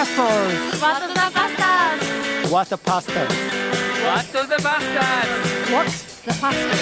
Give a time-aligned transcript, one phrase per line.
[0.00, 0.80] pastors?
[0.80, 2.50] What the Bastards?
[2.50, 3.20] What a pasta
[4.08, 6.80] What the Bastards What's the pastors?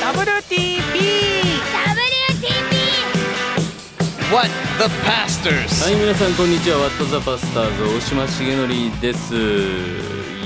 [0.00, 0.94] WTP
[4.32, 9.34] What the Pastors はい皆さんこんにちはワットザパスターズ大島重則です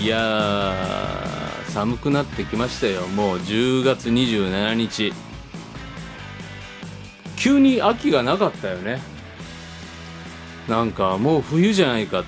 [0.00, 5.12] いやー寒くなってきましたよもう10月27日
[7.36, 9.10] 急に秋がなかったよね
[10.69, 12.25] なんかもう冬じゃないか。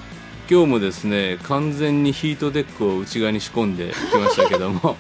[0.51, 4.97] 今日もですね完全にヒートデックを内側に仕込んできましたけども。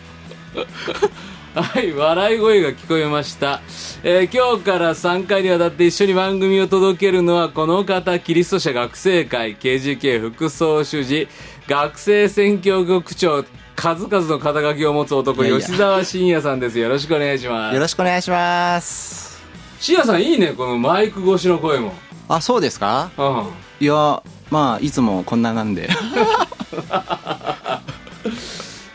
[1.54, 3.60] はい笑い声が聞こえました、
[4.02, 11.28] えー今日から3回にわたって一緒に番組を届けるのはこの方キリスト者学生会 KGK 副総主事
[11.68, 13.44] 学生選挙局長
[13.76, 16.78] 数々の肩書きを持つ男吉沢慎也さんです。
[16.78, 17.74] よろしくお願いします。
[17.74, 19.42] よろしくお願いします。
[19.78, 21.92] 慎也さんいいねこのマイク越しの声も
[22.28, 23.10] あそうですか？
[23.16, 23.44] うん。
[23.80, 25.88] いやまあいつもこんななんで。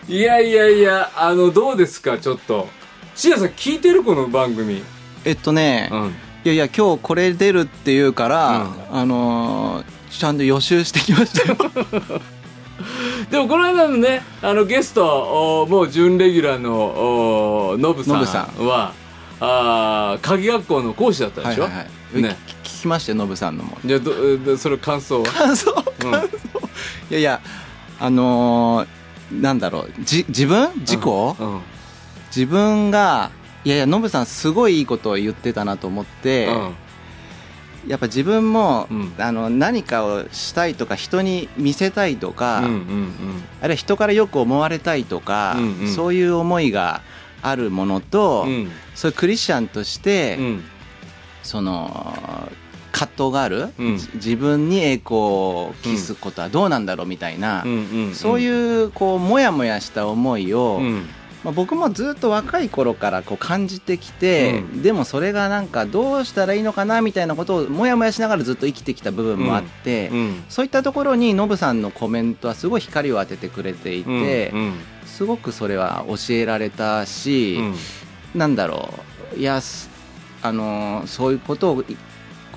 [0.07, 2.17] いやいやいやあのどうですか？
[2.17, 2.67] ちょっと。
[3.15, 4.03] 慎也さん聞いてる？
[4.03, 4.81] この番組。
[5.25, 6.15] えっとね、うん。
[6.45, 11.57] いやいや今日これ出るっていうから、あのーちゃんと予習してきましたよ。
[13.29, 16.71] でもこの間のねあのゲストおもう準レギュラーの
[17.71, 18.13] おノブさ
[18.57, 18.93] んは
[19.41, 21.79] あー鍵学校の講師だったでしょ、はいはい
[22.13, 22.37] はい、ね。
[22.63, 23.75] き聞きましたよノブさんのも。
[23.83, 25.31] じゃあどどそれ感想は？
[25.31, 25.71] 感想？
[26.05, 26.11] うん。
[26.11, 26.37] 感想、
[27.09, 27.41] いやいや
[27.99, 30.71] あのーなんだろうじ自分？
[30.81, 31.61] 自己、うん。
[32.27, 33.31] 自分が
[33.65, 36.49] いやいやノブさんすごいいいことを言ってたなと思って、
[37.87, 39.13] やっぱ自分も、うん。
[39.17, 43.43] あの何かをしたいとか人に見せたいとか、うんうんうん。
[43.59, 45.87] あるいは人からよく思われたいとか、うんうん。
[45.95, 47.01] そういう思いが
[47.41, 48.71] あるものと、うん。
[48.93, 50.63] そういうクリスチャンとして、うん。
[51.43, 52.51] その
[52.97, 53.97] 葛藤がある、うん。
[53.97, 57.71] じ自分に栄光を期すことはどうなんだろうみたいな、うん。
[57.71, 57.75] う
[58.09, 58.15] ん。
[58.15, 58.47] そうい
[58.83, 61.05] うこうモヤモヤした思いを、うん。
[61.43, 70.43] まあ、僕もずっと若い頃からこう感じてきて、うでもそれがなんかどうしたらいいのかなみたいなことをモヤモヤしながらずっと生きてきた部分もあって、うん。
[70.49, 74.73] そういったところにノブさんのコメントはすごい光を当ててくれていて、うん。
[75.05, 77.57] すごくそれは教えられたし、
[78.33, 78.39] うん。
[78.39, 78.89] なんだろ
[79.35, 79.39] う。
[79.39, 79.89] いやす
[80.41, 81.97] あのーそういうことをい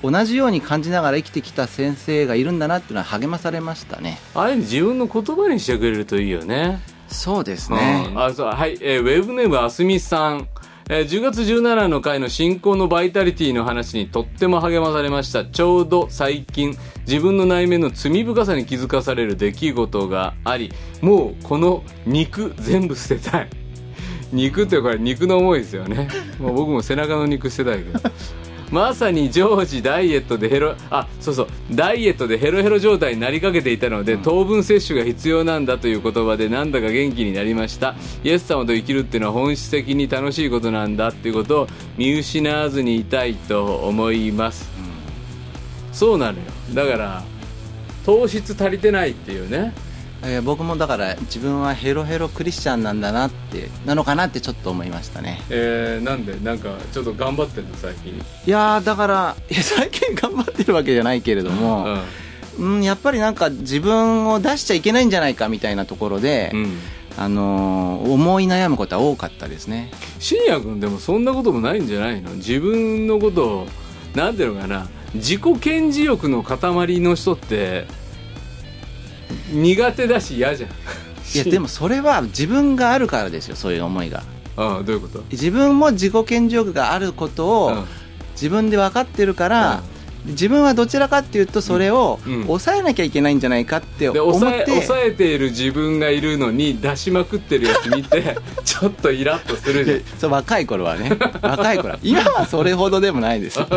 [0.03, 4.17] 同じように感じながら生きてきた先生がいるんだなっていうのは励まされましたね。
[4.33, 6.79] あれ自分の言葉にしてくれるといいよね。
[7.07, 7.77] そうですうん。
[7.77, 10.47] ね、あそうはい、えーウェブネームあすみさん、
[10.89, 15.45] えー10月17の回の進行のバイタリティの話にとっても励まされました。
[15.45, 16.75] ちょうど最近
[17.07, 23.49] 自分の内面の罪深さに気づかされる出来事がありもうこの肉全部捨てたい。
[24.31, 26.07] 肉ってこれ肉の思いですよね。
[26.39, 27.99] もう僕も背中の肉捨てたいけど
[28.71, 37.95] まさに常時ダイエットでヘロあそうそうダイエットでヘロヘロ状態になりかけていたので、糖分摂取が必要なんだという言葉でなんだか元気になりました。
[38.23, 41.67] イエス様と生きるっていうのは本質的に楽しいことなんだっていうことを
[41.97, 44.69] 見失わずにいたいと思います、
[45.91, 46.45] そうなのよ。
[46.73, 47.23] だから
[48.05, 49.73] 糖質足りてないっていうね
[50.23, 55.41] えー僕もだから自分はヘロヘロクリスチャンなんだなってなのかなってちょっと思いましたね。
[55.49, 56.35] えー、なんで？
[56.39, 57.75] なんかちょっと頑張ってんの？
[57.75, 58.13] 最近。
[58.13, 61.97] いやーだからいや最近頑張ってるわけじゃないけれども、
[62.59, 66.79] うん、やっぱりなんか自分を出しちゃいけないんじゃないかみたいなところで、うん、うん
[67.17, 69.91] あのー思い悩むことは多かったですね。
[70.19, 72.35] 信也君でもそんなこともないんじゃないの？
[72.35, 73.67] 自分のことを
[74.13, 74.87] なんていうのかな？
[75.15, 75.59] 自己顕
[75.91, 77.85] 示欲の塊の人って
[79.51, 80.69] 苦手だし嫌じゃん。
[80.69, 84.23] いや でもそれは自分があるからですよそういう思いが。
[84.57, 85.23] ああどういうこと？
[85.31, 87.85] 自分も自己顕示欲があることをうん。
[88.33, 89.83] 自分で分かってるから、
[90.25, 92.43] 自分はどちらかっていうとそれをうん。
[92.45, 99.97] 抑えなきゃいけないんじゃないかって思でって、抑え抑えている自分がいるのに出しまくってるやつ見て ちょっとイラッとするじゃん。
[99.99, 101.11] でそう若い頃はね。
[101.41, 101.99] 若い頃は。
[102.03, 103.67] 今はそれほどでもないですよ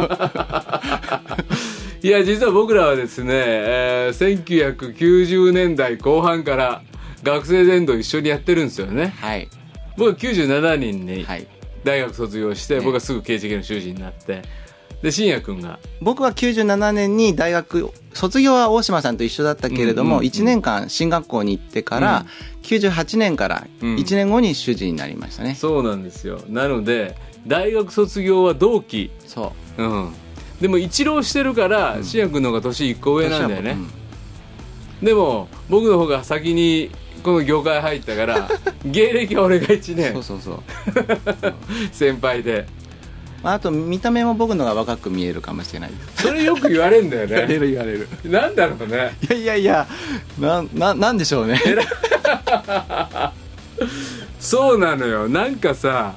[2.05, 6.83] いや実は僕らはですね、えー1990年代後半から
[7.23, 9.15] 学生伝道一緒にやってるんですよね。
[9.23, 9.49] はい。
[9.97, 11.47] 僕は97人にはい。
[11.83, 12.81] 大学卒業して、ね。
[12.83, 14.43] 僕はすぐ刑事系の修士になって
[15.03, 15.79] で信也君が。
[16.03, 22.27] 僕は97年に大学卒業は大島さんと一緒だったけれども、うんうんうん1年間進学校に行ってから、
[22.65, 23.97] 98年からうん。
[23.97, 26.43] 1年後に主治になりましたね、そうなんですよ。
[26.51, 27.17] なので
[27.47, 29.11] 大学卒業は同期。
[29.27, 29.83] そう。
[29.83, 30.15] うん
[30.65, 33.77] でも一浪してるから信也君の方が年1個上なんだよね、
[35.03, 35.07] うん。
[35.07, 36.91] でも僕の方が先に
[37.23, 38.49] この業界入ったから
[38.83, 40.15] 芸歴は俺が1年。
[40.15, 40.63] そうそうそう。
[41.93, 42.67] 先輩で。
[43.43, 45.91] まあ、あと見た目も僕のが若く見えるかもしれない。
[46.17, 48.09] それよく言われるんだよ言われねる言われる。
[48.25, 49.19] なんだろうね。
[49.21, 49.87] いやいやいや
[50.41, 51.61] なななんでしょうね。
[54.41, 55.29] そうなのよ。
[55.29, 56.15] なんかさ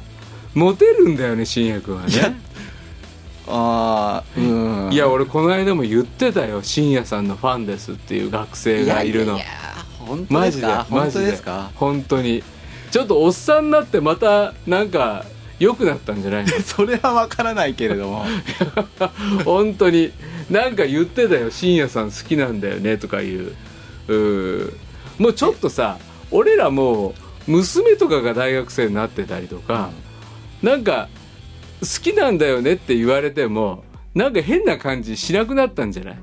[0.53, 2.46] モテるんだよね信也君はね
[3.47, 4.89] ああうん。
[4.91, 6.61] いや俺この間も言ってたよ。
[6.63, 9.33] 信也さんのファンですっていう学生がいるの。
[9.33, 9.49] ややや
[9.99, 10.87] 本当マジでですか？
[10.89, 11.35] マジでで。
[11.37, 11.71] すか？
[11.75, 12.43] 本当に。
[12.91, 15.25] ちょっとおっさんになってまたなんか
[15.59, 16.51] 良くなったんじゃないの？
[16.61, 18.25] それは分からないけれども。
[19.45, 20.11] 本当に。
[20.49, 21.51] なんか言ってたよ。
[21.51, 23.53] 信也さん好きなんだよねとかいう。
[24.07, 24.73] うー
[25.19, 25.97] もうちょっとさ
[26.31, 27.09] 俺らも
[27.47, 29.89] う娘とかが大学生になってたりとか、
[30.61, 31.09] なんか
[31.81, 33.83] 好きなんだよねって言われても
[34.15, 36.17] なんか変な感じしなくなったんじゃない？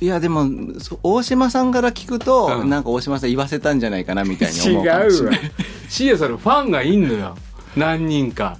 [0.00, 2.68] いやでもそ大島さんから聞くと、うん。
[2.68, 5.40] なんか大島さん言わせたんじゃないかなみたいに思うかもしれない。
[5.88, 7.36] 信也さんのファンがいんのよ。
[7.76, 8.58] 何人か。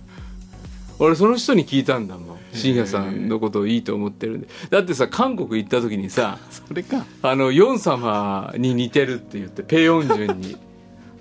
[1.01, 2.39] 俺その人に聞いたんだもん。
[2.53, 4.47] 信也さんのことをいいと思ってるんで。
[4.71, 7.05] だってさ韓国行った時にさそれか。
[7.23, 10.57] あのヨン様に似てるって言ってペヨンジュンに。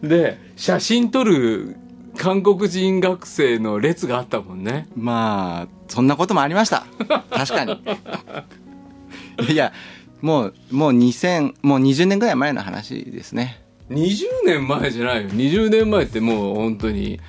[0.03, 1.77] で写真撮る
[2.21, 4.87] 韓国人学生の列があったもんね。
[4.95, 6.85] まあそんなこともありました。
[7.33, 7.81] 確かに。
[9.49, 9.73] いや
[10.21, 13.59] もうもう2000もう20年ぐらい前の話ですね。
[13.89, 15.29] 20年前じゃないよ。
[15.29, 17.19] 20年前ってもう本当に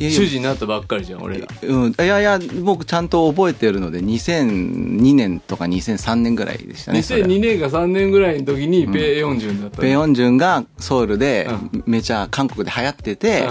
[0.00, 1.46] 主人になったばっかりじゃん俺ら。
[1.62, 9.82] うん、いやいや僕ちゃんと覚えてるので2002年とか2003年ぐらいでしたねそれ2002年か3年ぐらいの時にペヨンジュンだったの。
[9.82, 13.48] ペヨンジュンがソウルでうめちゃ韓国で流行ってて、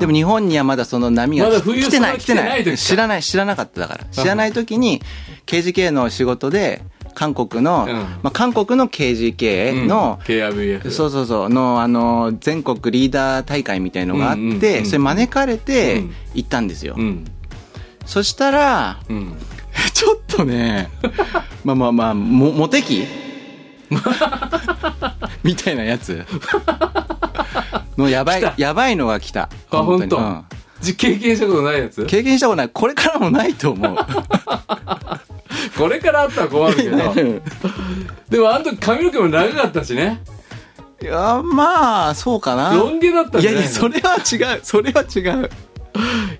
[0.00, 4.04] でも日本にはまだその波がまだ冬来てない来てない知らない知らなかっただから。
[4.06, 5.00] 知らない時に
[5.46, 6.82] KGK の仕事で
[7.14, 7.94] 韓国の、うん。
[7.94, 10.26] まあ、韓国の KGK の、うん。
[10.26, 14.86] KRBF そうそうそうのあの全国リーダー大会みたいのがあって、うんうんうん。
[14.86, 16.14] それ招かれてうん。
[16.34, 17.24] 行ったんですよ、うん。
[18.06, 19.34] そしたらうん。
[19.94, 20.90] ちょっとね
[21.64, 23.06] まあまあまあもモテ期？
[25.42, 26.24] みたいなやつ。
[27.98, 29.48] のやばいやばいのが来た。
[29.70, 30.44] あ本当、うん。
[30.48, 30.61] じ
[30.96, 32.04] 経験したことないやつ？
[32.06, 32.68] 経験したことない。
[32.68, 33.96] これからもないと思う。
[35.78, 36.96] これからあったら困るけど。
[38.30, 40.20] でもあの時髪の毛も長かったしね。
[41.00, 42.74] いやまあそうかな。
[42.74, 43.62] ロン毛だったんいじゃないの？
[43.62, 44.16] やいやそれは
[44.54, 44.60] 違う。
[44.62, 45.50] それは違う。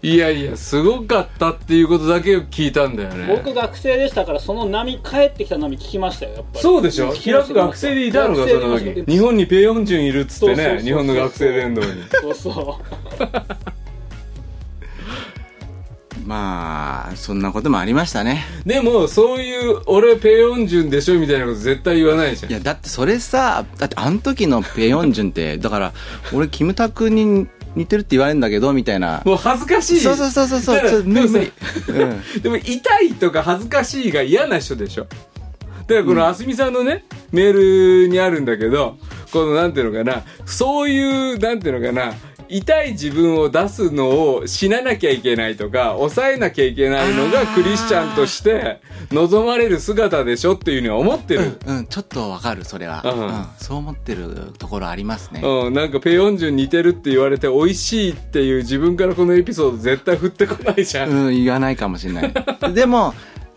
[0.02, 3.26] いやいやすごかったっていうことだけ聞いたんだよね。
[3.36, 6.60] 僕学生でしたからその波帰ってきた波聞きましたよやっぱり。
[6.60, 7.12] そうでしょ？
[7.12, 9.04] 平く学生でいたのかその時。
[9.06, 10.76] 日本にペヨンジュンいるっつってそうそうそうそう。
[10.76, 11.88] ね日本の学生伝道に。
[12.22, 12.50] そうそ
[12.80, 13.22] う
[16.24, 18.44] まあそんなこともありましたね。
[18.64, 22.52] でもそういう俺ペヨンジュンでしょみたいなこと絶対言わないじゃん。
[22.52, 25.92] いやだってそれさだってあの時のペヨンジュンってだから
[26.32, 29.22] 俺キムタクに似てるって言われるんだけどみたいな。
[29.24, 30.00] もう恥ずかしい。
[30.00, 31.52] そうそうそうそうそう無理無理。
[31.86, 35.04] でもでも痛いとか恥ずかしいが嫌な人でしょ。
[35.04, 38.96] だからこのあすみさんのね、メールにあるんだけど
[39.32, 42.14] このなんていうのかなそういうなんていうのかな
[42.48, 48.80] 痛い自分を出すのを死ななきゃいけないとか抑えなきゃいけないのがクリスチャンとして
[49.10, 53.26] 望まれる姿でしょっていうには思ってる、うん、うん、ちょっとわかるそれは、うん。
[53.26, 53.46] うん。
[53.58, 62.34] そう思ってるところありますね、うん、なんかペヨンジュン似てるって言われて美味しいっていう自分からこのエピソード絶対振ってこないじゃん、うん、言わないかもしれない。
[62.74, 63.14] でも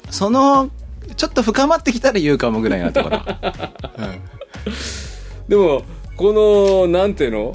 [0.09, 0.69] その
[1.15, 3.21] ちょっと深まってきたら言うかもぐらいなところ、
[5.47, 5.83] でも
[6.17, 7.53] このなんていうの？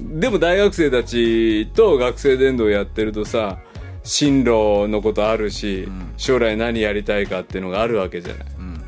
[0.00, 3.58] でも大学生たちと学生伝道やってるとさ
[4.02, 6.12] 進路のことあるし、ん。
[6.16, 8.46] 将来何やりたいかっていうのがあるわけじゃない。
[8.58, 8.82] うん。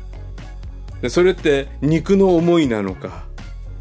[1.01, 3.25] でそれって肉の思いなのか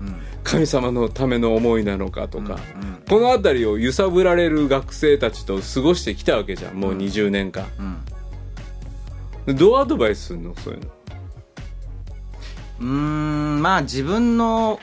[0.01, 0.17] うん。
[0.43, 7.65] 神様のための思いなのかとか、うんこの辺りを揺さぶられる学生たちと過ごしてきたわけじゃんもう20年間、
[9.47, 10.91] どうアドバイスするのそういうの？
[12.81, 14.79] うーんまあ自分の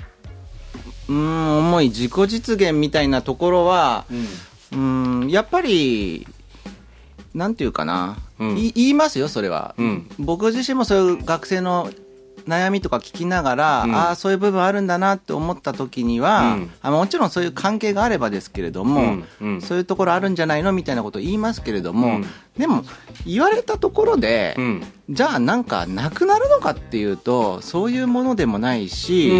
[1.10, 4.06] うーん思い自己実現みたいなところは
[4.72, 6.28] うーんやっぱり
[7.36, 8.58] なんていうかな、うん。
[8.58, 10.10] い言いますよそれは、うん。
[10.18, 11.92] 僕自身もそういう学生の
[12.48, 13.96] 悩みとか聞きながら、うん。
[13.96, 16.72] ああそういう部分あるんだなって思った時には、うん。
[16.82, 19.26] あもちろんそういう関係があればですけれども、うん。
[19.42, 19.62] うん。
[19.62, 22.26] そういうところあるんじゃないのみたいなことを言いますけれども、うん
[22.58, 22.84] でも
[23.26, 24.84] 言われたところで、うん。
[25.10, 29.32] じゃあなんかなくなるのかっていうとそういうものでもないし、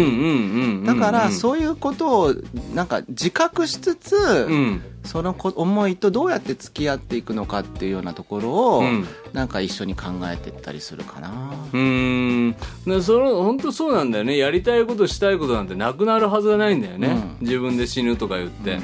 [0.84, 2.34] だからうそういうことを
[2.74, 4.82] なんか自覚しつつ、んうん。
[5.04, 9.06] そのこ思いとどうやって付き合っていくのかっていうようなところを、うん。
[9.32, 11.52] なんか一緒に考えていったりするかな。
[11.72, 12.56] うーん。
[12.86, 14.36] だその本当そうなんだよね。
[14.36, 17.08] やりたいことしたいことなんてなくなるはずがないんだよね、
[17.40, 17.46] うん。
[17.46, 18.78] 自分で死ぬとか言って、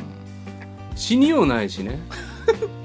[0.95, 2.01] 死にようないしね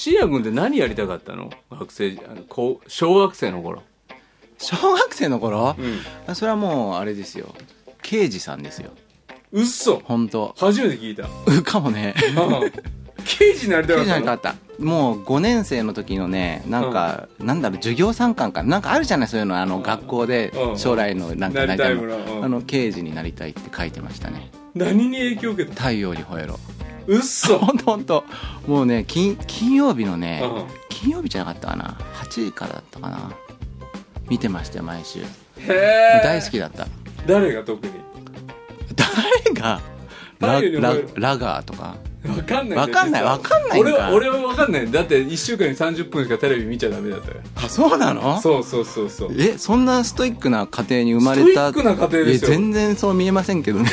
[0.00, 1.50] うんシア君って何やりたかったの？
[1.70, 3.82] 学生あのこう小学生の頃。
[4.56, 5.98] 小学生の頃、うん。
[6.26, 7.54] あそれはもうあれですよ。
[8.00, 8.92] 刑事さんですよ。
[9.52, 10.54] うっそ本当。
[10.58, 11.28] 初めて聞いた。
[11.46, 12.14] うかもね。
[13.26, 14.54] 刑事になりたか刑事じゃったかった。
[14.82, 18.78] もう5年生の時のねなんか、なんだろう授業参観かな？
[18.78, 19.60] んかあるじゃないそういうの。
[19.60, 20.78] あの、学校でうん。
[20.78, 22.00] 将来のなんかなりたいの。
[22.02, 22.16] もの。
[22.38, 22.44] うん。
[22.44, 24.50] あの刑事になりたいって書いてましたね。
[24.74, 26.58] 何に影響を受けた太陽に吠えろ
[27.10, 28.24] うっそ本当本当。
[28.66, 30.64] もうね金金曜日のね、うん。
[30.88, 33.32] 金曜日じゃなかったかな？8時からだったかな？
[34.28, 35.20] 見てましたよ毎週。
[35.20, 35.24] へ
[35.68, 36.86] え大好きだった。
[37.26, 37.92] 誰が特に？
[38.96, 39.80] 誰が？
[40.40, 41.96] ラララガーとか？
[42.26, 43.24] わかんないわかんない。
[43.24, 44.90] わかんない俺は俺はわかんない。
[44.90, 47.38] だって1週間に30分しかテレビ見ちゃダメだったよ。
[47.56, 48.40] あそうなの？
[48.40, 49.34] そうそうそうそう。
[49.36, 51.70] えそんなストイックな家庭に生まれた？
[51.70, 52.50] ストイックな家庭ですよ。
[52.52, 53.90] え全然そう見えませんけどね。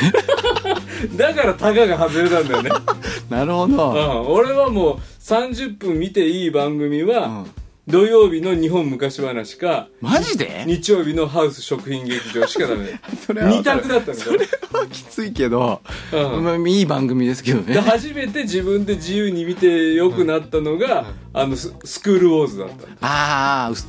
[1.16, 2.70] だからタガが外れたんだよね
[3.30, 4.32] なるほうど、ん。
[4.32, 7.46] 俺はもう30分見ていい番組は、うん。
[7.86, 10.64] 土曜日の日本昔話かマジで？
[10.66, 13.00] 日曜日のハウス食品劇場しかダメ。
[13.26, 14.32] それは二択だったんだよ
[14.72, 15.80] はきついけど、
[16.12, 16.44] うん。
[16.44, 23.88] まあいい番組ですけどでね初めて自分で自由に見てよくなったのが、あのススクールウォーズだったああス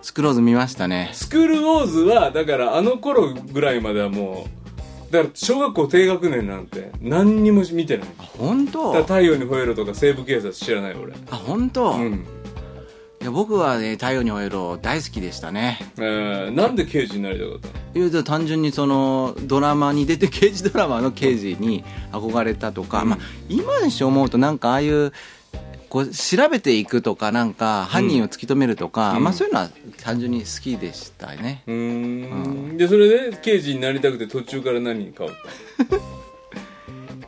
[0.00, 1.10] スクローズ見ましたね。
[1.12, 4.65] スクールウォーズはだからあの頃ぐらいまではもう
[5.10, 8.08] だから小学校低学年なんて何にも見てない。
[8.18, 11.14] あ本だから当太陽に吠えろとか西部警察知らない俺。
[11.30, 12.26] あ本当、いうん。
[13.20, 15.78] や僕はね太陽に吠えろ大好きでしたね。
[15.96, 18.06] えー、なんで刑事になりたかったの？
[18.08, 23.08] いや単純にそのドラマに出て刑事ドラマの刑事に憧れたとか、うん。
[23.10, 25.12] まあ、今にして思うとなんかああいう
[25.88, 29.24] こう調べていくとかなんか犯人を突き止めるとか、うん。
[29.24, 29.70] まあ、そういうのは
[30.02, 32.76] 単純に好きでしたね、うーん。
[32.76, 35.96] でそれで刑事になりたくて途中から何に変わった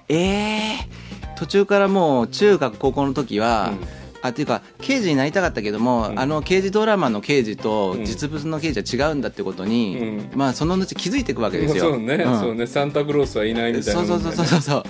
[0.09, 0.88] ええ
[1.37, 6.18] 途中からもう中学高校の時は、うんあっていうか刑事になりたかったけども、うん。
[6.18, 8.04] あの刑事ドラマの刑事とうん。
[8.04, 10.30] 実物の刑事は違うんだってことに、うん。
[10.34, 11.84] まあその後気づいていくわけですよ。
[11.92, 12.38] そうね、ん。
[12.38, 14.04] そうねサンタクロースはいないみたいな。
[14.04, 14.84] そうそうそうそうそう。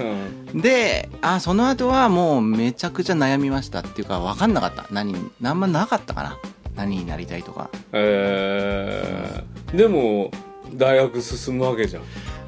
[0.55, 0.61] うん。
[0.61, 4.87] であその後はもうめちゃくちゃ悩みましたっていうか分かんなかった。
[4.91, 6.39] 何何もなかったかな。
[6.77, 10.31] 何になりたいとか、えー、でも
[10.75, 12.03] 大学進むわけじゃん。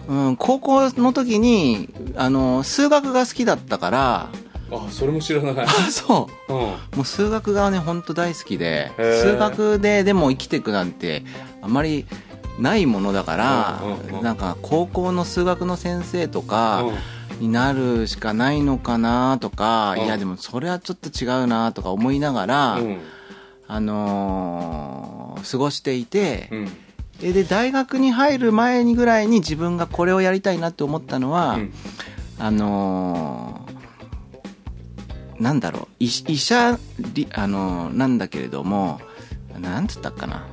[0.08, 4.28] うん、高校の時にあの数学が好きだったから
[4.72, 6.52] あそれも知らない、あそう。
[6.52, 11.24] うん、もう数学がね本当大好きで数学ででも生きていくなんて
[11.62, 12.06] あまり
[12.58, 14.22] ないものだから、うんうんうん。
[14.22, 16.84] なんか高校の数学の先生とか
[17.40, 20.04] になるしかないのかなとか、うん。
[20.04, 22.98] いやでもそれはちょっと違うなとか思いながら、うん。
[23.66, 26.68] あのー過ごしていて、うん。
[27.22, 31.72] えで大学に入る前にぐらいに自分がこれをやりたいなって思ったのは、うん。
[32.38, 33.69] あのー
[35.40, 36.78] なんだろう医医者
[37.14, 39.00] りあのーなんだけれども
[39.58, 40.46] なんつったっかな。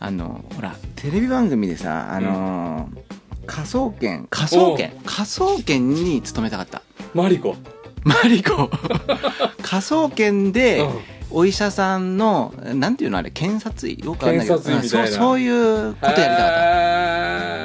[0.00, 4.26] あのほらテレビ番組でさあのー科捜研。
[4.28, 4.92] 科捜研。
[5.06, 6.82] 科捜研に勤めたかった。
[7.14, 7.56] マリコ。
[8.04, 8.68] マリコ。
[9.62, 13.98] 科捜研で、うんお医者さんのなんていうのあれ検察医？
[14.04, 16.44] よくわかんないけどそうそういうことやりたかった、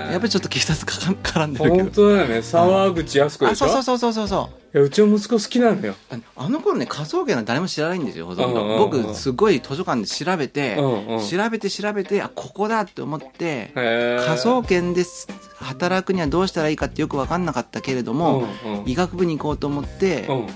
[0.05, 0.11] えー。
[0.11, 0.91] やっぱりちょっと警察か
[1.39, 4.27] 絡んでるけ本ど当だよね沢口靖子あでしょ、そうそうそうそうそう。
[4.27, 5.95] そういやうちの息子好きなのよ。
[6.09, 11.27] ああの頃ね科捜研は誰も知らないんですよほとんど、うんうんうん僕すごい図書館で調べて、うんうん。
[11.27, 15.27] 調べて調べてあここだって思って科捜研です
[15.57, 18.89] 働くにはどうしたらいいかってよく分かんなかったけれども、うんうん。
[18.89, 20.47] 医学部に行こうと思って、う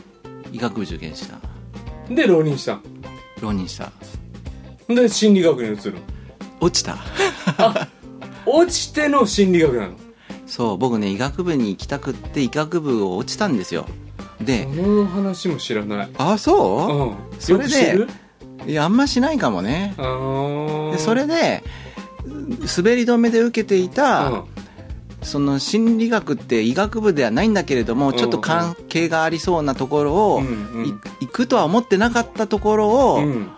[0.52, 1.38] 医学部受験した。
[2.12, 2.80] んで浪人した
[3.42, 3.92] 浪人した。
[4.88, 5.96] で心理学に移る。
[6.60, 6.98] 落ちた。
[8.46, 9.96] 落ちての心理学なの？
[10.46, 13.86] そう僕ね医学部に行きたくって医学部を落ちたんですよ。
[14.42, 16.10] でこの話も知らない。
[16.18, 17.40] あそう、うん。
[17.40, 18.08] それでよく知ってる？
[18.72, 19.94] いやあんましないかもね。
[19.98, 21.64] でそれで
[22.26, 24.44] 滑り止めで受けていた、うん
[25.24, 30.86] その心理学って医学部ではないんだけれども、んちょっと関係がありそうなところを、うんうん。
[30.86, 33.50] い行くとは思ってなかったところを、うん。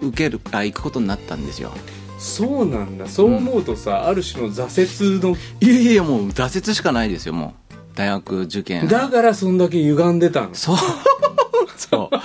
[0.00, 1.72] 受けるあ行くことになったんですよ。
[2.18, 3.06] そうなんだ。
[3.06, 7.74] そう思うとさ、ある種の挫折のいやいやもう挫折しかないですよもう。
[7.94, 8.86] 大学受験。
[8.86, 10.50] だからそんだけ歪んでたの。
[10.54, 10.76] そう。
[11.76, 12.16] そう。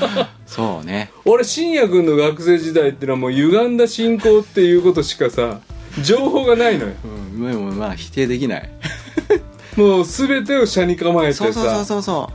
[0.46, 1.12] そうね。
[1.26, 5.62] 俺信也君の学生時代ってのはもう歪んだ信仰っていうことしかさ
[6.02, 6.94] 情報がないのよ。
[7.04, 8.70] うんでもまあ否定できない。
[9.76, 11.46] もう全てを車に構えてさ。
[11.46, 12.02] そうそうそうそう。
[12.02, 12.32] そ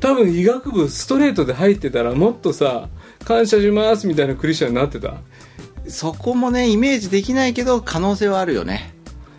[0.00, 2.88] 多分医学部ストレートで入ってたらもっとさ
[3.24, 5.08] 感謝しますみたいなクリスチャンになってた。
[5.86, 8.94] うそこもねイメージできないけど可能性はあるよね。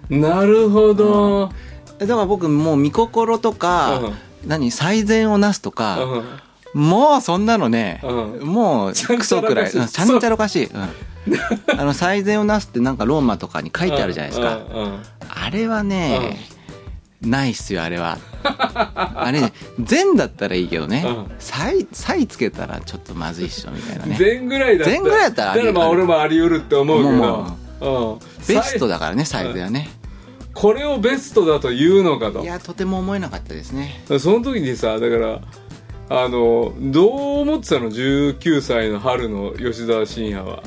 [0.09, 1.51] なるほど、
[1.97, 4.01] だから僕もう見心とか、
[4.45, 5.99] 何最善をなすとか、
[6.73, 8.45] もうそんなのね、うん。
[8.45, 9.71] もうクソくらい。
[9.71, 10.89] うんちゃんちゃらおかしい、うん
[11.77, 14.99] あの最善をなすってなんかローマとかに書いてあるじゃないですか、うんうん
[15.33, 16.37] あれはね、
[17.21, 18.17] ないっすよあれは。
[18.43, 22.27] あれね善だったらいいけどねうん。
[22.27, 24.15] つけたらちょっとまずいっしょみたいなね。
[24.17, 27.11] 全ぐらいだった全ぐらいだったらありだからまあ俺もあり得るって思うけど。
[27.11, 28.45] もうん。
[28.47, 29.89] ベストだだからねサイズはね。
[30.53, 32.41] これをベストだと言うのかと。
[32.41, 34.03] いやとても思えなかったですね。
[34.19, 35.41] その時にさだから
[36.09, 40.63] あのどう思ってたの？19歳の春の吉沢慎也は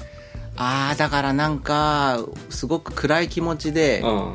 [0.56, 2.20] ああだからなんか
[2.50, 4.34] すごく暗い気持ちでうん。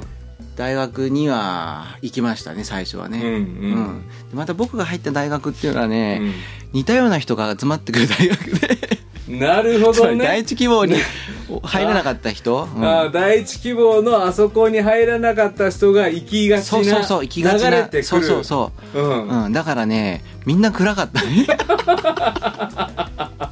[0.60, 4.04] 大学には行きましたね最初はね、うんうん。
[4.30, 6.34] でまた僕が入った大学っていうのはね、うん。
[6.74, 8.78] 似たような人が集まってくる大学で。
[9.30, 10.16] なるほどね。
[10.16, 10.98] り第一希望に
[11.64, 12.86] 入れなかった人、うん。
[12.86, 19.00] あー第一希望のあそこに入らなかった人が行きがちなそうそうそう行きがちなそうそうそう。
[19.00, 19.28] うん。
[19.46, 21.48] うん、だからねみんな暗かったね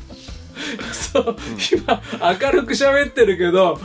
[0.98, 1.36] そう
[1.74, 2.02] 今
[2.42, 3.80] 明るく喋ってるけど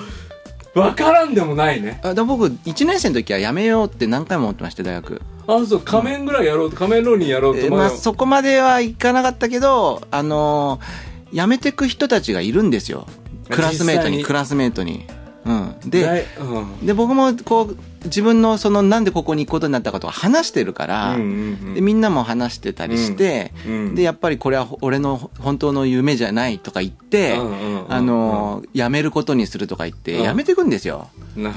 [0.75, 2.01] 分からんでもないね。
[2.03, 5.21] あでも僕1年生の時はやめようって何回も思ってました大学。
[5.47, 13.07] あそう仮面ぐらいやろうと仮面浪人やろうとえ思うよまあ、そこまではいかなかったけどあのー辞めてく人たちがいるんですよ。
[13.49, 15.07] クラスメートにクラスメートに、
[15.45, 16.87] うん、でうん。
[16.87, 21.31] で僕もこう自分のそのなんでここに行くことになったかとか話してるから、うんうんう
[21.71, 21.75] ん。
[21.75, 27.93] でみんなも話してたりして、うんうんでやっぱりこれは俺の本当の夢じゃないとか言って、うんうんうんうん。
[27.93, 30.25] あの辞めることにするとか言ってうん。
[30.25, 31.09] 辞めてくんですよ、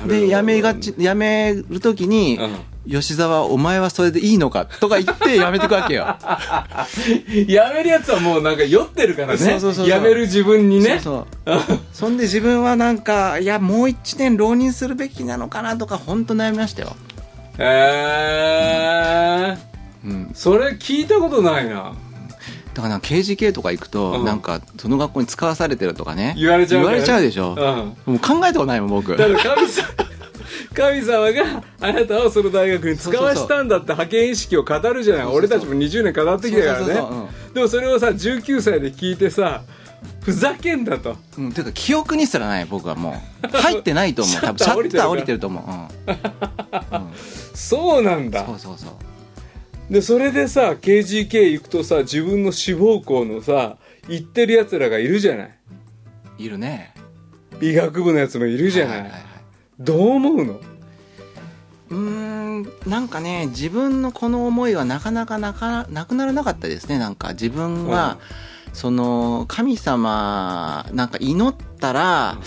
[0.08, 2.39] で辞めがち辞める時に、
[2.89, 4.65] 吉沢お前はそれでいいのか？
[4.65, 6.15] とか言って 辞めてくわけよ。
[7.48, 9.38] やめるやつはもうなんか酔ってるからね。
[9.38, 9.89] そうそうそうそう。
[9.89, 11.00] やめる自分にね。
[11.04, 11.80] そうそう。
[11.94, 16.96] そんで自分はなんかいやもう一年浪人するべきなのかなとか本当悩みましたよ、
[17.58, 19.58] へえ
[20.06, 21.94] うん、それ聞いたことないな。
[22.74, 24.25] だから KGK とか行くと、うん。
[24.25, 26.36] なんかその学校に使わされてるとかね。
[26.38, 27.56] 言われちゃうから言われちゃうでしょ、
[28.06, 28.13] うん。
[28.13, 29.15] もう考えたことないもん僕。
[29.15, 29.88] だから神様
[30.74, 35.26] 神様があなたをその大学に使わしたんだって派遣意識を語るじゃない。
[35.26, 36.96] 俺たちも20年語ってきたからね。
[37.54, 39.63] でもそれをさ19歳で聞いてさ
[40.22, 41.18] ふざけんだと。
[41.38, 43.48] うん、ていうか記憶にすらない僕はもう。
[43.48, 44.36] 入ってないと思う。
[44.41, 46.13] 多分シャッター降りてると思う、うん。
[47.00, 47.13] うん、
[47.54, 48.46] そうなんだ。
[48.46, 49.94] そうそうそう。
[49.94, 55.58] でそれでさ KGK 行くとさ自分の志望校のさ行ってるやつらがいるじゃない。
[56.39, 56.94] いるね。
[57.62, 59.35] 医学部のやつもいるじゃない,、はいはいはい
[59.79, 60.59] どう思うの？
[61.89, 66.97] うーんなんかね自分のこの思いはなかなかなかなくならなかったですね。
[66.99, 68.17] なんか自分は、
[68.73, 72.38] その神様なんか祈ったら、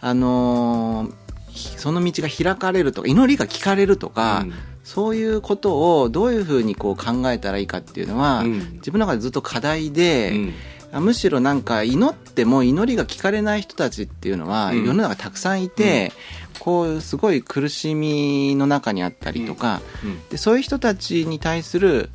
[0.00, 1.10] あの
[1.54, 4.52] その道が開かれるとか祈りが聞かれるとか、うん。
[4.84, 8.72] そういうことをどういうふうにこう考えたらいいかっていうのは、うん。
[8.76, 10.54] 自分の中でずっと課題で、うん。
[10.90, 14.86] あむしろなんか祈っても祈りが聞かれない人たちっていうのはうん。
[14.86, 16.12] 世の中たくさんいて、
[16.58, 20.28] こうすごい苦しみの中にあったりとか、うん。
[20.28, 22.10] でそういう人たちに対する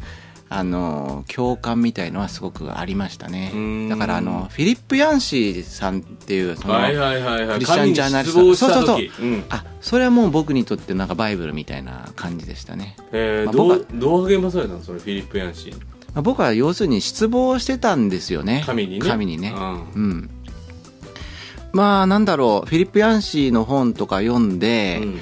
[0.49, 3.51] あの共感みたいのはすごくありましたね。
[3.56, 3.89] うん。
[3.89, 9.06] だからあのフィリップ・ヤンシーさんっていうその、クリスチャンジャーナリストそうそうそう。
[9.21, 9.43] うん。
[9.49, 14.82] あそれはもう僕にとってなんかバイブルみたいな感じでしたね、えーどまあ僕うどう励まされたの？
[14.82, 15.73] それフィリップ・ヤンシー。
[16.13, 18.62] まあ、僕は要するに失望してたんですよね。
[18.67, 19.10] 神にね。
[19.10, 19.51] 神にね。
[19.56, 19.63] うん。
[19.63, 20.29] うん
[21.73, 25.19] まあなんだろうフィリップ・ヤンシーの本とか読んで、うん。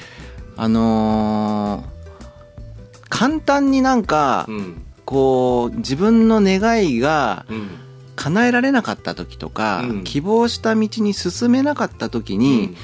[0.57, 1.91] あのー
[3.09, 4.85] 簡単になんか、うん。
[5.05, 7.69] こう自分の願いがうん。
[8.15, 10.03] 叶えられなかった時とか、うん。
[10.03, 12.75] 希望した道に進めなかった時に、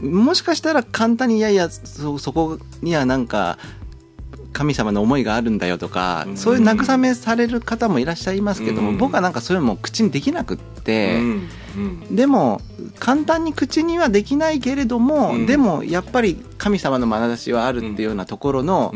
[0.00, 3.58] もしかしたら簡単にいやいやそそこにはなんか
[4.52, 6.36] 神様の思いがあるんだよとか、うん。
[6.36, 8.98] そういう慰めされる方もいらっしゃいますけども、うん。
[8.98, 11.18] 僕はなんかそれも口にできなくって、
[12.10, 12.60] でも
[12.98, 15.46] 簡単に口にはできないけれども、うん。
[15.46, 18.94] でもやっぱり神様の眼差しはあるっていうようなところの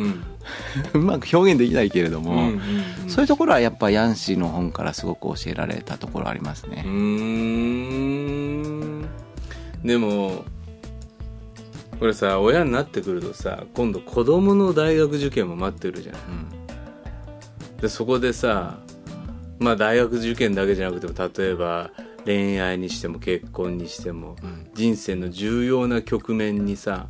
[0.94, 2.52] う、 まく表現できないけれども、
[3.08, 6.84] そういうところはやっぱヤンシーの本からすごく教えられたところありますね。
[9.84, 10.44] でも
[11.98, 16.16] これさ親になってくるとさ今度子供の大学受験も待ってるじゃん。
[16.16, 17.80] うん。
[17.80, 18.78] でそこでさ
[19.58, 21.90] まあ大学受験だけじゃなくても例えば
[22.24, 24.70] 恋愛にしても結婚にしてもうん。
[24.74, 27.06] 人生の重要な局面にさ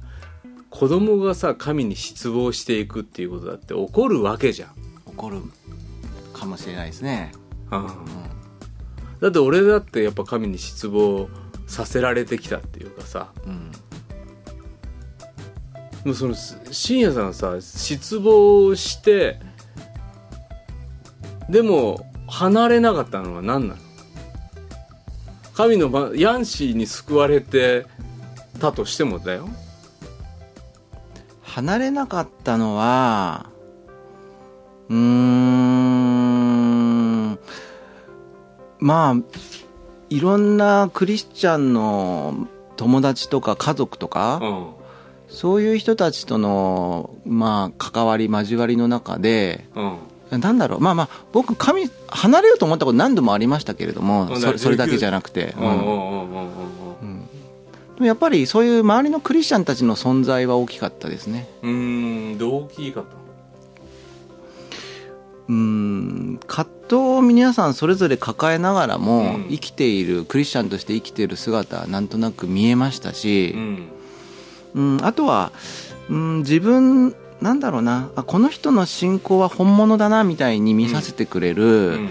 [0.71, 4.71] 子供がさ神に失望していくっていうことだって起こるわけじゃん、
[5.07, 5.41] 怒る
[6.33, 7.33] かもしれないですね。
[7.73, 7.87] うん。
[9.21, 11.29] だって俺だってやっぱ神に失望
[11.67, 13.33] させられてきたっていうかさ。
[13.47, 13.73] うん
[16.07, 16.35] もうその
[16.71, 19.41] 深夜さんさ失望して
[21.51, 23.81] でも離れなかったのは何なの？
[25.55, 27.87] 神のばヤンシーに救われて
[28.61, 29.49] たとしてもだよ。
[31.43, 33.51] 離れなかったのは
[34.89, 35.07] うーん
[38.79, 39.17] まあ
[40.09, 44.86] いろんなクリスチャンの友達とか家族とか、うん
[45.37, 50.41] そういう人たちとの、まあ、関わり交わりの中でうん。
[50.41, 50.81] なんだろう。
[50.81, 54.41] まあまあ僕神離れようと思ったこと何度もありましたけれどもうん。
[54.41, 56.27] そそれだけじゃなくて、でも
[58.01, 61.47] やっぱりそういう周りのクリスチャンたちの存在は大きかったですね。
[61.63, 61.75] うんう
[62.35, 63.11] んどう大きかった
[65.49, 66.41] うーん。
[66.47, 69.49] 葛藤を皆さんそれぞれ抱えながらも、うん。
[69.51, 73.89] 生きているクリスチャンとして生きている姿はなんとなく見えましたし、うん
[74.77, 75.51] うん、あとは、
[76.09, 78.11] うん、自分なんだろうな。
[78.15, 82.11] あこの人の信仰は本物だなみたいに見させてくれる、うん。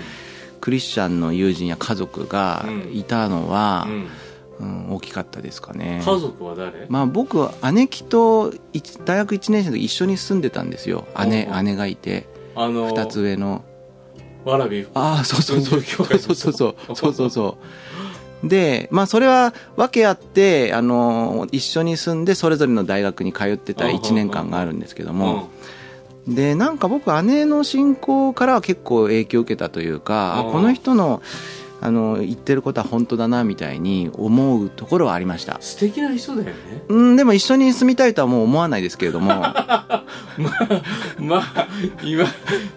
[0.59, 3.93] クリスチャンの友人や家族がいたのは、うん。
[3.93, 4.07] うん
[4.57, 6.01] 大きかったですかね。
[6.05, 6.85] 家族は誰？
[6.87, 11.05] まあ、僕は姉貴と一大学1年生の時一緒に住んでたんですよ。
[11.27, 12.25] 姉姉がいて
[12.55, 13.65] あの2つ上の。
[14.45, 15.81] わらびああそうそうそう。
[15.81, 16.95] そうそうそう。
[16.95, 17.57] そうそう
[18.47, 25.49] でまあそれは訳あってあの一緒に住んでそれぞれの大学に通ってた1年間があるんですけども。
[26.27, 31.21] でなんか僕姉の信仰からは結構影響を受けたというかこの人の
[31.81, 35.57] あの言ってることは本当だなみたいに思うところはありました。
[35.61, 36.55] 素敵な人だよね。
[36.87, 39.27] うんでも一緒に住みたいとはもう思わないですけれども。
[41.19, 41.67] まあ
[42.03, 42.25] 今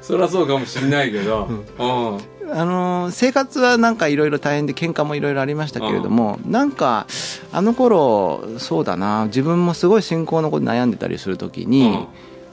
[0.02, 7.06] そりゃそうかもしれないけど、うんあの生活はなんかいろいろ大変で喧嘩もいろいろありましたけれどもなんか
[7.52, 9.26] あの頃そうだな。
[9.26, 12.06] 自分もすごい信仰のこと悩んでたりするときに、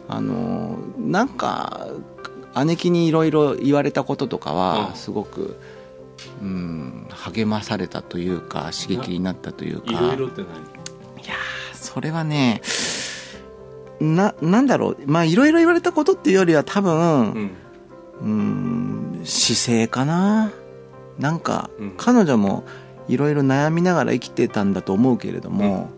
[0.07, 1.87] あのなんか
[2.65, 4.95] 姉貴にいろいろ言われたこととかはうん。
[4.95, 5.59] すごく、
[6.41, 9.91] うん、励まされたというか刺激になったというか。
[9.91, 10.49] いろいろって何
[11.73, 12.61] それはね
[13.99, 14.97] ななんだろう。
[15.05, 17.51] まあいろいろ言われたことっていうよりは多分、うん。
[18.21, 18.94] うん
[19.25, 20.51] 姿勢かな？
[21.19, 21.93] なんか、うん。
[21.97, 22.63] 彼女も
[23.07, 25.89] いろいろ悩みながら生きてたんだと思うけれども、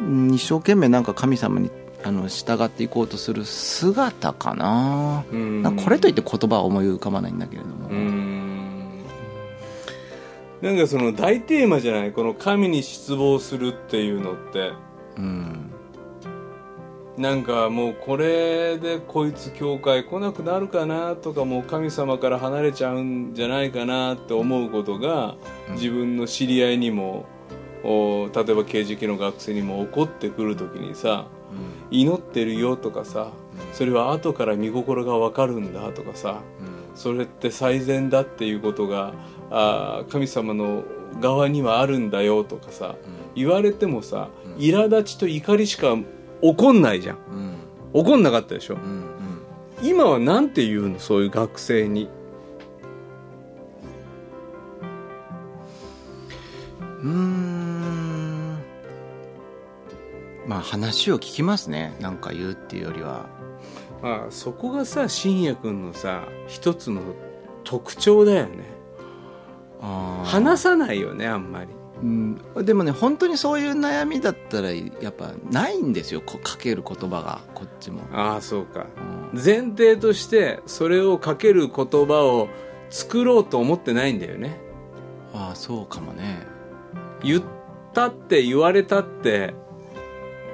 [0.00, 0.34] うん。
[0.34, 1.70] 一生懸命なんか神様に
[2.04, 5.62] あの従っていこうとする姿かな,、うん。
[5.62, 9.02] なこれといって言葉は思い浮かばないんだけれども、うん。
[10.60, 12.12] なんかその大テーマじゃない？
[12.12, 14.72] この神に失望するっていうのって。
[15.16, 15.72] うん
[17.18, 25.34] なんかもうこれでこいつ教会来なくなるかなとかもう神様から離れちゃうんじゃないかなって思うことが
[25.72, 27.26] 自分の知り合いにも
[27.82, 31.26] お例えば刑事系の学生にも起こってくる時にさ
[31.90, 33.32] 祈ってるよとかさ
[33.72, 36.40] それは後から見心が分かるんだとかさ
[36.94, 39.12] それって最善だっていうことが
[39.50, 40.84] あー神様の
[41.20, 42.94] 側にはあるんだよとかさ
[43.34, 44.28] 言われてもさ
[44.58, 45.96] 苛立ちと怒りしか
[46.42, 47.16] 起こんないじゃん。
[47.16, 47.54] うん。
[47.92, 48.74] 怒んなかったでしょ。
[48.74, 49.88] うんうん。
[49.88, 50.98] 今はなんて言うの？
[50.98, 52.08] そういう学生に。
[57.02, 58.58] うーん。
[60.46, 61.96] まあ話を聞きますね。
[62.00, 63.26] なんか言うっていうよりは。
[64.02, 67.02] まあそこがさ信也君のさ一つの
[67.64, 68.76] 特徴だよね。
[70.24, 71.68] 話さないよねあんまり
[72.02, 76.22] うん、でもね本当にそういう悩みだったらやっぱないんですよ。
[76.24, 78.86] こかける言葉がこっちも、ああそうか。
[79.32, 79.42] うん。
[79.42, 82.48] 前提としてそれをかける言葉を
[82.90, 84.60] 作ろうと思ってないんだよね。
[85.34, 86.46] ああそうかもね。
[87.22, 87.42] 言っ
[87.92, 89.54] たって言われたって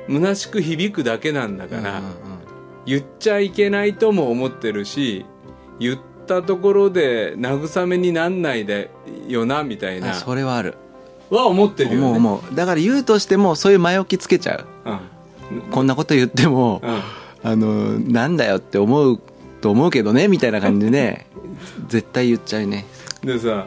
[0.08, 2.34] 虚しく響くだけなんだから、うんうん
[2.86, 5.24] 言っちゃいけないとも思ってるし
[5.78, 8.90] 言ったところで慰めになんないで
[9.26, 10.12] よなみたいな。
[10.12, 10.76] それはある
[11.30, 12.06] は思ってるよね。
[12.06, 14.90] 思う思うだから言うとしてもそういう前置きつけちゃう。
[14.90, 14.94] ん。
[15.58, 17.00] うこんなこと言っても、うん。
[17.42, 19.20] あのなんだよって思う
[19.60, 21.26] と思うけどねみたいな感じでね
[21.88, 22.86] 絶対言っちゃうね。
[23.22, 23.66] でさ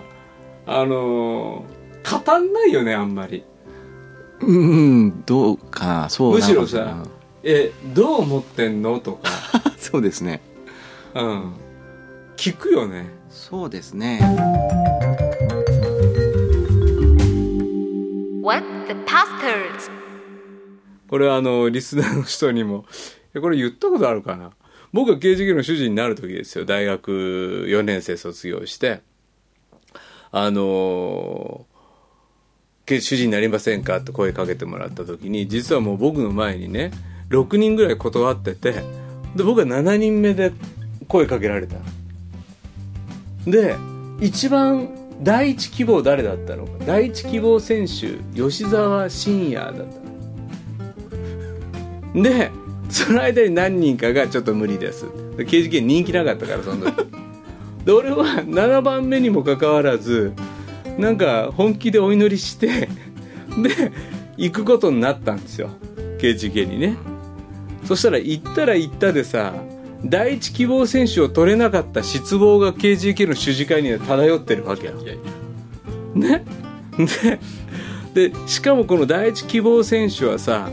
[0.65, 1.77] あのー
[2.25, 3.43] 語んないよねあんまり。
[4.39, 7.03] うんうんどうかなそうむしろさ
[7.43, 9.29] 「えどう思ってんの?」とか、
[9.65, 10.41] な そうですね。
[11.15, 11.53] うん、
[12.35, 13.09] 聞くよね。
[13.29, 14.19] そうですね
[18.47, 19.91] What the pastors?
[21.09, 22.85] これはあのリスナーの人にも
[23.41, 24.51] これ言ったことあるかな？
[24.93, 26.63] 僕が刑事局の主人になる時ですよ。
[26.63, 29.01] 大学4年生卒業して。
[30.31, 31.65] あの
[32.85, 36.91] け主人になりませんかって声かけてもらった時に実はもう僕の前にね
[37.29, 38.71] 6人ぐらい断ってて
[39.35, 40.53] で僕は7人目で
[41.09, 41.75] 声かけられた。
[43.45, 43.75] で
[44.21, 46.71] 一番第一希望誰だったのか？
[46.85, 49.73] 第一希望選手吉沢慎也だっ
[52.13, 52.51] たで
[52.89, 55.05] その間に何人かがちょっと無理です。
[55.37, 57.05] KGK 人気なかったからその時。
[57.85, 60.33] で俺は7番目にもかかわらず
[60.97, 62.87] なんか本気でお祈りして
[63.61, 63.91] で
[64.37, 65.69] 行くことになったんですよ。
[66.19, 66.97] KGK にね。
[67.85, 69.53] そしたら行ったら行ったでさ
[70.05, 74.93] 第一希望選手を取れなかった失望が KGK の主事会には漂ってるわけよ
[76.13, 76.43] ね？
[78.13, 80.69] ででしかもこの第一希望選手はさ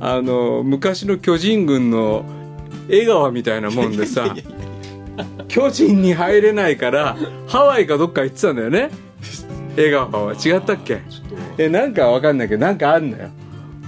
[0.00, 2.24] あの昔の巨人軍の
[2.88, 4.34] 江川みたいなもんでさ
[5.48, 7.16] 巨人に入れないから
[7.48, 8.90] ハワイかどっか行ってたんだよね？
[9.76, 10.34] 江川は。
[10.34, 11.00] 違ったっけ？
[11.58, 13.28] えなんかわかんないけどなんかあんのよ。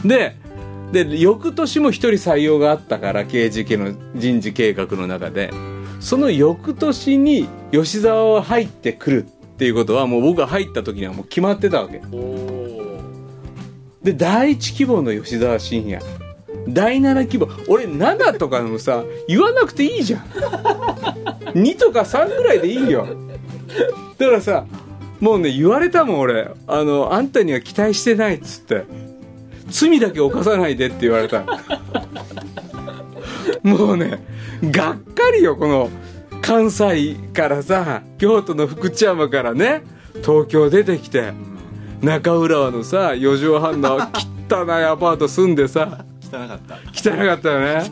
[0.04, 0.36] で
[0.92, 5.50] で翌年も一人採用があったから刑事系の人事計画の中で。
[6.00, 12.00] その翌年に吉沢は入ってくるっていうことはもう僕が入った時にはもう決まってたわけ。
[14.02, 16.02] で第一希望の吉沢慎也。
[16.66, 17.48] 第7希望。
[17.68, 20.20] 俺7とかのさ言わなくていいじゃん。
[21.52, 23.06] 2とか3ぐらいでいいよ。
[24.16, 24.64] だからさ
[25.20, 26.50] もうね言われたもん俺。
[26.66, 28.84] あのあんたには期待してないっつって
[29.70, 31.44] 罪だけ犯さないでって言われた。
[33.62, 34.22] もうね
[34.70, 35.90] がっかりよこの
[36.42, 39.82] 関西からさ京都の福知山からね
[40.22, 41.32] 東京出てきて
[42.00, 46.76] 中浦和のさ4畳半の汚いアパート住んでさ汚かった。
[46.92, 47.90] 汚かったよね。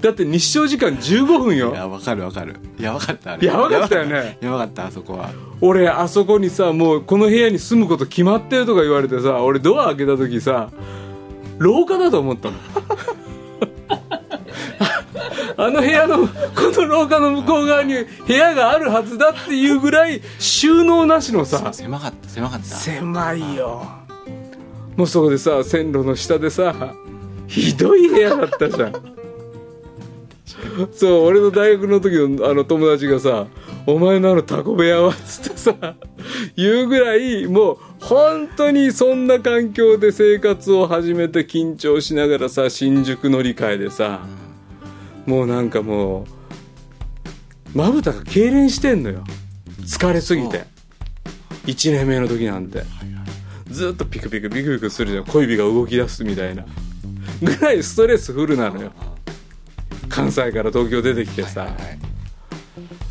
[0.00, 1.72] だって日照時間15分よ。
[1.72, 2.56] いやわかるわかる。
[2.78, 3.46] やばかったあれ。
[3.46, 4.36] やばかったよね。
[4.40, 5.30] やばかったあそこは
[5.66, 10.70] 俺あそこにさもうこの部屋に住むこと決まってるとか言われてさ俺ドア開けた時さ
[11.56, 12.56] 廊下だと思ったの。
[15.56, 16.32] あの部屋のこ
[16.72, 17.94] の廊下の向こう側に
[18.26, 21.72] 部屋があるはずだっていうぐらい収納なしのさ。
[21.72, 22.64] 狭かった狭かった。
[22.66, 23.86] 狭いよ。
[24.96, 26.74] もうそこでさ線路の下でさ
[27.46, 28.92] ひどい部屋だったじゃん。
[30.92, 33.46] そう俺の大学の時のあの友達がさ
[33.86, 35.74] 「お前のあのタコ部屋は」っつってさ
[36.56, 44.26] 言うぐらいもう本当にそんな環境で生活を始めて緊張しながらさ新宿乗り換えでさ
[45.26, 46.44] もうなんかもう
[47.74, 49.24] まぶたが痙攣してんのよ。
[49.80, 50.64] 疲れすぎて。
[51.66, 52.84] 1年目の時なんて。
[53.68, 55.24] ずっとピクピクピクピクするじゃん。
[55.24, 56.64] 小指が動き出すみたいな。
[57.42, 58.92] ぐらいストレスフルなのよ。
[60.08, 61.76] 関西から東京出てきてさ、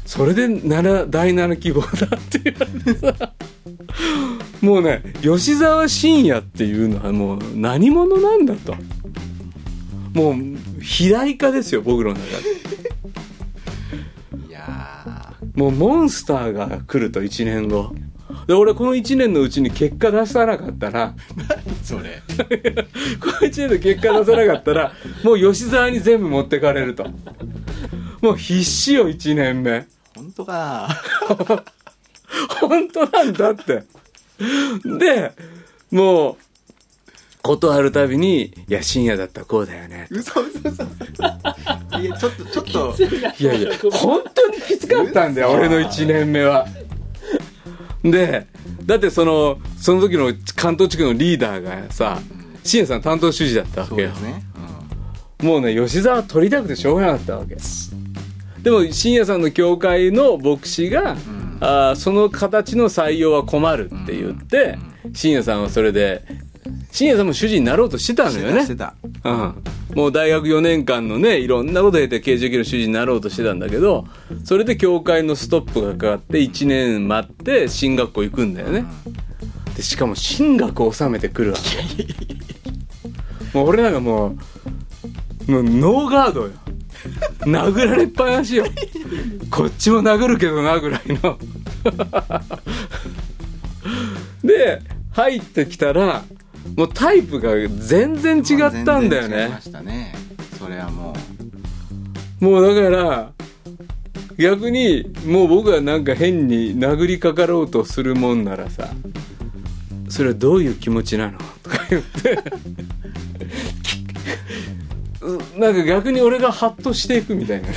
[0.05, 3.33] それで7第7希望だって言われてさ。
[4.61, 8.75] もうね吉沢慎也っていうのはもう何者なんだと。
[10.13, 10.33] もう
[10.79, 12.25] 肥大化ですよ僕の中で。
[14.47, 17.93] いやもうモンスターが来ると1年後。
[18.47, 21.13] で俺この1年のうちに結果出さなかったら。
[21.13, 22.21] ーそれ。
[23.19, 27.05] この1年の結果出さなかったらもう吉沢に全部持ってかれると
[28.23, 29.85] もう必死よ1年目。
[30.15, 30.87] 本当か。
[32.61, 33.83] 本当なんだって。
[34.97, 35.33] で
[35.91, 36.37] もう
[37.41, 40.83] 断るたびに「いや深夜だったらこうだよね」嘘嘘嘘。
[41.99, 42.95] いやちょっとちょっと。
[43.39, 46.65] いやいや本当にきつかったんだよ俺の1年目は。
[48.05, 48.47] で
[48.85, 52.21] だってそのその時の関東地区のリーダーがさ
[52.63, 54.11] 深夜さん担当主事だったわけよ。
[54.13, 54.43] そうですね、
[55.41, 57.57] もうね吉沢取りたくてしょうがなかったわけ
[58.63, 61.17] でも深夜さんの教会の牧師が、
[61.59, 64.77] あーその形の採用は困るって言って
[65.13, 66.25] 深夜さんはそれで
[66.91, 68.63] 深夜さんも主人になろうとしてたのよね。
[68.63, 69.63] してたうん、
[69.95, 74.05] もう大学4年間のねいろんなことを経て刑事局の主事になろうとしてたんだけど
[74.43, 78.85] それで教会のストップがかかって1年待って進学校行くんだよね。
[79.75, 81.57] でしかも進学を収めてくるわ
[81.91, 83.57] け。
[83.57, 84.35] もう俺なんかも
[85.47, 86.51] うもうノーガードよ
[87.41, 88.65] 殴られっぱなしよ。
[89.49, 91.37] こっちも殴るけどなぐらいの。
[94.43, 94.81] で
[95.11, 96.23] 入ってきたら
[96.75, 99.59] もうタイプが全然違ったんだよね。
[99.83, 100.15] ね。
[100.57, 101.13] それはも
[102.39, 103.31] もうだから
[104.37, 108.89] 逆にもう僕がなんか変に殴りかかろうとするもんならさ
[110.09, 112.31] 「それはどういう気持ちなの?」とか言って。
[112.31, 114.02] う
[115.57, 117.69] なんか逆に俺がハッとしていくみたいな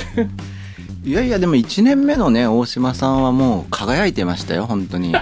[1.03, 5.15] いやいやでも1年目のね大島さんはもう輝いてましたよ本当に。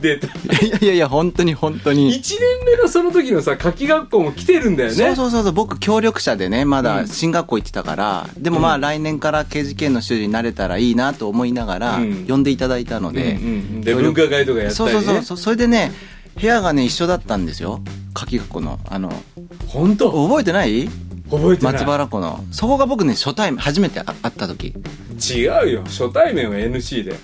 [0.00, 0.28] 出た。
[0.64, 2.10] いやいやいや本当に本当に。
[2.10, 4.94] 1年目のその時のさ夏季学校も来てるんだよね。
[4.94, 6.84] そうそうそうそう僕協力者でねまうん。
[6.84, 12.26] だ進学校行ってたから、でもまあ来年から刑事件の主事になれたらいいなと思いながら、うん。
[12.26, 14.70] 呼んでいただいたので、うんうんで文化会とかやったりね。
[14.70, 15.36] そうそうそう。
[15.36, 15.92] それでね
[16.40, 17.80] 部屋がね一緒だったんですよ
[18.14, 18.78] 夏季学校の。
[18.88, 19.12] あの
[19.66, 20.10] 本当？
[20.28, 20.88] 覚えてない？
[21.30, 21.72] 覚えてない。
[21.74, 22.44] 松原湖の。
[22.52, 24.74] そこが僕ね初対面初めて会った時。
[25.30, 25.82] 違うよ。
[25.84, 27.16] 初対面は NC で。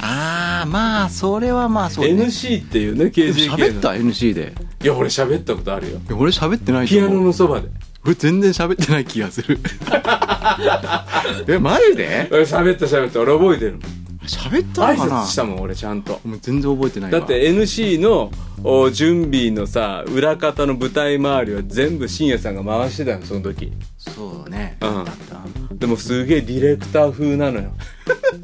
[0.00, 2.12] ああまあそれはまあそうね。
[2.24, 4.54] NC っていうね刑事喋った？NC で。
[4.82, 5.98] いや俺喋ったことあるよ。
[5.98, 7.68] いや俺喋ってないとピアノのそばで。
[8.04, 9.58] 俺全然喋ってない気がする。
[11.48, 12.28] えマジで？
[12.30, 13.20] 俺喋った喋った。
[13.20, 13.78] 俺覚えてる
[14.26, 15.22] 喋った挨のかな？
[15.22, 16.20] 拶したもん俺ちゃんと。
[16.24, 17.18] もう全然覚えてないわ。
[17.20, 18.30] だって NC の
[18.62, 23.72] お準備のさ裏方の舞台周りは全部深夜さんが回してたのその時。
[23.98, 24.76] そうね。
[24.80, 25.04] うん。
[25.04, 27.70] だったでもすげえディレクター風なのよ。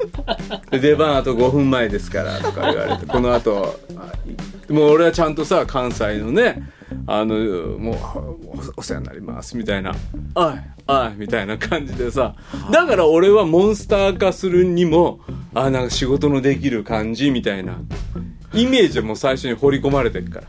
[0.71, 4.11] で出番あと5分前ですからとか言われてこの後あ
[4.71, 6.63] もう俺はちゃんとさ関西のね
[7.07, 7.35] あの
[7.77, 7.95] もう
[8.75, 9.93] おお世話になりますみたいな
[10.35, 10.53] 「おい。
[10.87, 12.35] おい」みたいな感じでさ。
[12.71, 15.19] だから俺はモンスター化するにも
[15.53, 17.79] あなんか仕事のできる感じみたいな。
[18.53, 20.47] イメージはもう最初に掘り込まれてるから。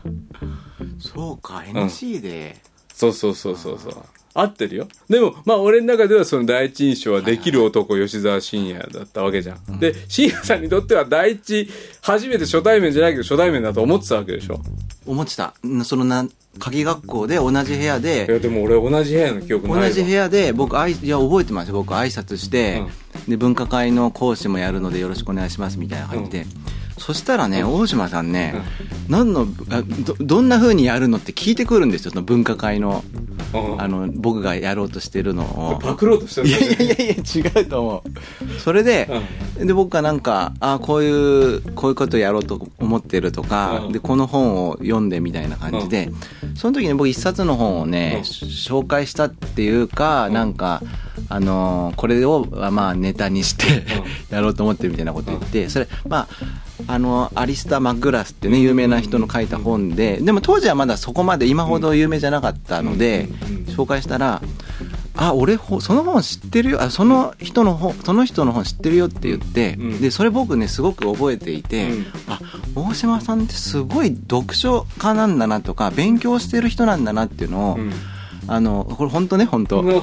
[0.99, 2.57] そうか NC で、
[2.93, 3.95] そうそうそうそうそう
[4.33, 4.87] 合ってるよ。
[5.09, 11.69] でもまあ俺の中ではその第一印象はできる男吉沢慎也だったわけじゃん、で慎也さんにとっては第一
[12.01, 14.59] 初めて初対面じゃないけど初対面だと思ってたわけでしょ。
[15.05, 15.53] 思ってた。
[15.65, 16.25] んそのな
[16.59, 19.87] 鍵学校で同じ部屋いでやでも俺同じ部屋の記憶ないわ。
[19.87, 21.73] 同じ部屋で僕あいいや覚えてますよ。
[21.75, 22.83] 僕挨拶して、
[23.27, 26.45] で文化会の講師もやるのでよろしくお願いしますみたいな感じで、
[27.03, 28.55] そしたらね、大島さんね、
[29.09, 33.03] 何のあどどんな風にやるのって聞いてくるんですよその文化会の
[33.53, 33.81] うん。
[33.81, 35.79] あの僕がやろうとしてるのを。
[35.79, 38.59] パクろうとしたんいだやいやいやいや違うと思う。
[38.59, 39.09] それで、
[39.57, 41.11] で僕がなんかあこうい
[41.57, 43.91] うこういうことやろうと思ってるとか、うん。
[43.91, 46.09] でこの本を読んでみたいな感じで、
[46.55, 48.21] その時に僕一冊の本をね、うん。
[48.21, 50.81] 紹介したっていうか、なんか
[51.27, 53.83] あのーこれをまあネタにして、
[54.33, 63.27] やろうと思ってるみたいなこと言って、それまああのアリスター・マッグラスってね有名な人の書いた本ででも当時はまだそこまで今ほど有名じゃなかったので、
[63.67, 64.41] 紹介したら
[65.15, 70.01] 「あ俺ほその本知ってるよあその人の本その人の本知ってるよ」って言って、うん。
[70.01, 72.05] でそれ僕ねすごく覚えていて、うん。
[72.27, 72.39] あ
[72.75, 77.91] 大島さんってすごい読書家なんだなとか勉強してる人なんだなっていうのを、うん。
[78.47, 79.83] あのこれ本当ね本当、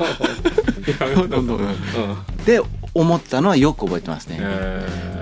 [2.46, 2.62] で
[2.94, 4.40] 思ったのはよく覚えてますね。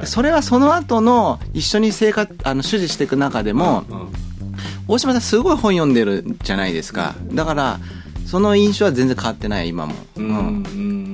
[0.05, 4.09] それはその後の一緒に生活あの主事していく中でも、ーうん。
[4.87, 7.15] 大島さんすごい本読んでるじゃないですか。
[7.33, 7.81] だから
[8.27, 10.29] その印象は全然変わってない今も、ううん。
[10.29, 10.33] ん。
[10.33, 11.13] うん。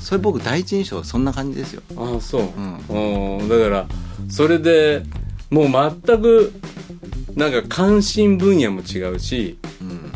[0.00, 1.82] それ僕第一印象そんな感じですよ。
[1.96, 3.86] ああそう、うん、だから
[4.28, 5.02] それで
[5.50, 5.66] もう
[6.06, 6.52] 全く
[7.34, 10.12] なんか関心分野も違うしうん。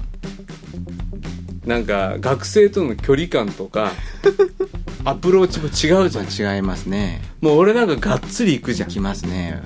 [1.64, 3.90] なんか学生との距離感とか
[5.06, 6.24] アプローチも違うじゃん。
[6.24, 7.22] まあ違いますね。
[7.40, 8.88] もう俺なんかがっつり行くじゃん。
[8.88, 9.62] きますね。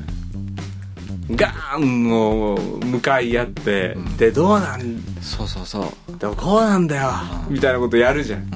[1.30, 5.02] ガーンもう向かい合って、でどうなん？
[5.22, 7.10] そうそうそう、だこうなんだよ、
[7.48, 8.50] みたいなことやるじゃん、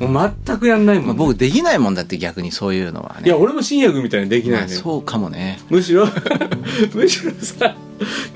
[0.00, 3.26] もう全くやんないもん、まあ、僕できないもんだって逆にそういうのはね。
[3.26, 5.60] いや俺も新薬みたいにできないね、まあそうかもね。
[5.68, 6.08] むしろ
[6.94, 7.76] むしろさ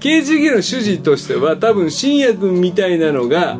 [0.00, 3.56] 刑事事件の主事としては多分新薬みたいなのが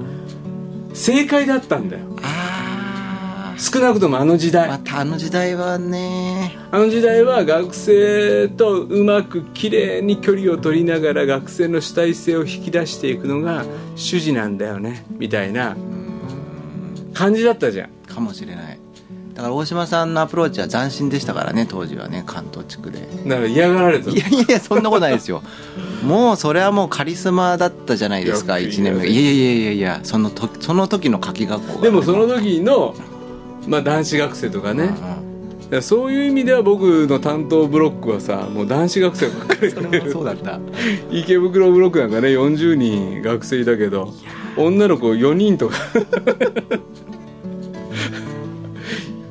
[0.93, 2.03] 正解だったんだよ。
[2.23, 2.38] ああ
[3.59, 6.57] 少なくともあの時代、またあの時代はね。
[6.71, 13.65] あの時代は学生とうまく綺麗に距離を取りながら学生の主体性を引き出していくのが
[13.97, 15.05] 主事なんだよね。
[15.11, 15.77] みたいな
[17.13, 17.91] 感じだったじゃん。
[18.07, 18.79] かもしれない。
[19.35, 23.01] だから大島さんのアプローチは斬新でしたからね当時はね関東地区で。
[23.27, 25.43] だから嫌がられたいやいやそんなことないですよ。
[26.05, 29.09] もうそれはもうカリスマだったじゃないですかいや1年目。
[29.09, 32.95] いやいやいやいやそのとその時の夏季学校がでもその時の、
[33.69, 34.91] まあ、男子学生とかね、
[35.83, 39.71] そういう意味では僕の担当ブロックはさもう男子学生ばっかり。
[39.71, 40.59] それもそうだった。
[41.11, 44.15] 池袋ブロックなんかね40人学生いたけど
[44.57, 45.77] 女の子4人とか。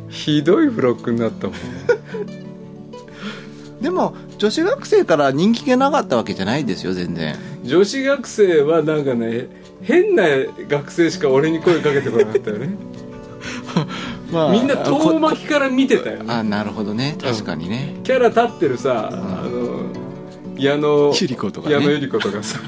[0.10, 1.56] ひどいブロックになったもん。
[3.82, 7.36] でも女子学生から人気がなかったわけじゃないですよ全然。
[7.64, 9.48] 女子学生はなんかね
[9.82, 10.24] 変な
[10.68, 12.76] 学生しか俺に声かけてこなかったよね
[14.32, 17.16] まみんな遠巻きから見てたよあなるほどね。
[17.22, 20.08] 確かにね、キャラ立ってるさ、あの
[20.58, 21.76] 矢野ゆり子とかね。
[21.76, 22.60] 矢野ゆり子とかさ。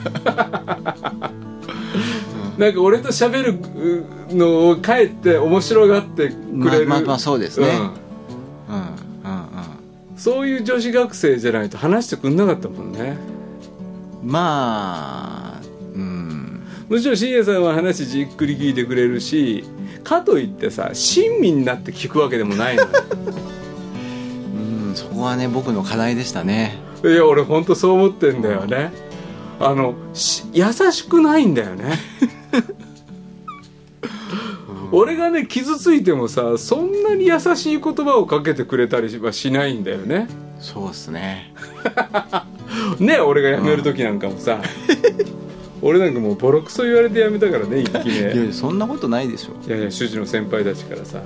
[2.57, 6.35] なんか俺と喋るのをかえって面白がってく
[6.69, 7.67] れる、まあまあまあそうですね。
[7.67, 7.75] うん。
[7.75, 9.41] うんうん
[10.11, 10.17] うん。
[10.17, 13.17] そういう女子学生じゃないと話してくんなかったもんね。
[14.23, 15.61] まあ
[15.95, 16.61] うん。
[16.89, 19.63] むしろ信也さんは話じっくり聞いてくれるし
[20.09, 22.89] かといってさ親身になって聞くわけでもないのよ。
[24.55, 26.79] うんそこはね僕の課題でしたね。
[27.03, 28.91] いや俺本当そう思ってんだよね。
[29.59, 31.93] あのし優しくないんだよね。
[34.91, 40.27] 俺がね傷ついてもさそんなに優しい言葉をかけてくれたりはしないんだよね。
[40.59, 41.53] そうっすね。
[42.99, 44.59] ね俺が辞める時なんかもさ
[45.81, 49.67] 俺なんかもうボロクソ言われて辞めたからね一気いやいにやそんなことないでしょ。
[49.67, 51.21] いやいや主人の先輩たちからさ。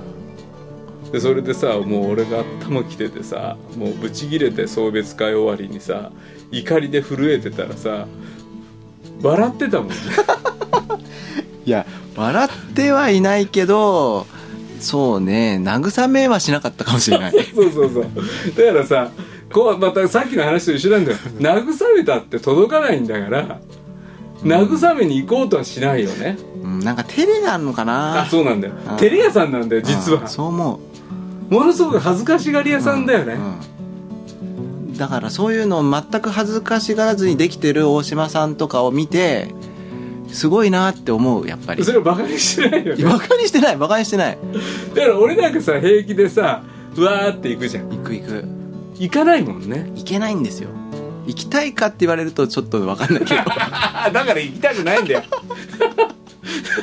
[1.12, 6.10] でそれでさもう俺が頭きててさもうブチギレて送別会終わりにさ
[6.50, 8.08] 怒りで震えてたらさ
[9.22, 9.94] 笑ってたもんね。
[11.64, 11.86] いや
[12.16, 14.26] 笑ってはいないけど
[14.80, 17.32] そうね慰めはしなかったかもしれない。
[17.54, 18.04] そうそうそう。
[18.56, 19.10] だからさ
[19.52, 21.18] こうまたさっきの話と一緒なんだよ。
[21.38, 23.60] 慰めたって届かないんだから
[24.44, 28.22] 慰めに行こうとはしないよね、うんなんか照れがあるのかな。
[28.22, 28.74] あそうなんだよ。
[28.86, 30.24] あ照れ屋さんなんだよ実は。
[30.24, 30.80] あそう思
[31.50, 33.74] ものすごく恥ずかしがり屋うさんだよね、うん
[34.96, 39.48] だからそういうのを全く恥ずかしがらずにできてる大島さんとかを見て
[40.28, 41.84] すごいなって思うやっぱり。
[41.84, 43.04] それをバカ にしてないよね。
[43.04, 44.38] バカにしてないバカにしてない。
[44.94, 46.62] だから俺なんかさ平気でさ
[46.96, 47.88] うわーって行くじゃん。
[47.88, 48.44] 行く行く。
[48.98, 49.90] 行かないもんね。
[49.96, 50.68] 行けないんですよ
[51.26, 53.40] 行きたいかって言われるとちょっと分かんないけど。
[53.46, 55.22] あ だから行きたくないんだよ。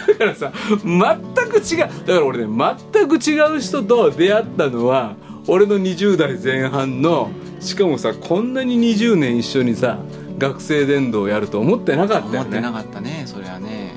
[0.08, 0.52] だからさ
[0.84, 1.78] 全く違う。
[1.80, 2.48] だから俺ね
[2.92, 5.16] 全く違う人と出会ったのは
[5.48, 7.30] 俺の20代前半の
[7.60, 10.00] しかもさこんなに20年一緒にさ
[10.38, 12.40] 学生伝道をやると思ってなかったよね。
[12.40, 13.94] 思ってなかったねそれはね。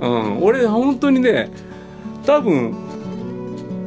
[0.00, 0.42] うん。
[0.42, 1.50] 俺本当にね
[2.24, 2.74] 多分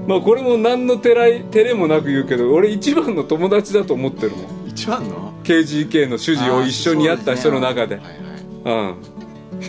[0.08, 4.70] まあこれも何の照らい照れもなく言うけど俺一番の友達だと思ってるもん。
[4.70, 5.34] 一番の？
[5.50, 8.00] KGK の主人を一緒にやった人の中で。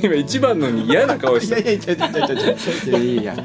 [0.02, 1.60] 今一番のに嫌な顔して。
[1.60, 2.14] いやいやいやい
[2.94, 3.36] やいやいや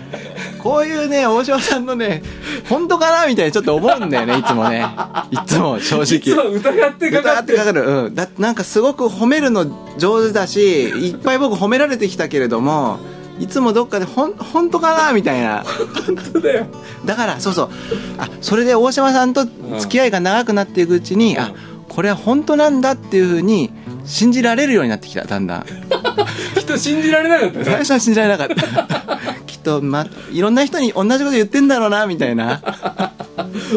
[0.61, 2.21] こういうね大島さんのね
[2.69, 4.85] 本当かなみたいにちょっと思うんだよねいつもね。
[5.31, 6.17] いつも正直。
[6.17, 9.65] いつも疑ってかか疑ってかかる、うん、だなんかすごく褒めるの
[9.97, 12.99] 上手だしいっぱい僕褒められてきたけれども
[13.39, 15.63] いつもどっかでほん本当かなみたいな。
[16.05, 16.67] 本当だよ。
[17.05, 17.69] だからそうそう。
[18.17, 19.45] あそれで大島さんと
[19.79, 21.53] 付き合いが長くなっていくうちに、うん、あ
[21.95, 23.71] これは本当なんだっていうふうに
[24.03, 25.65] 信じられるようになってきただんだん。
[26.59, 27.59] 人信じられなかった。
[27.59, 29.15] ね最初は信じられなかった。
[29.47, 32.61] きっと、ま、いろんな人に同じこと言ってんだろうなみたいな。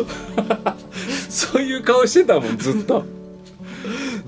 [1.31, 3.05] そういう顔してたもんずっと。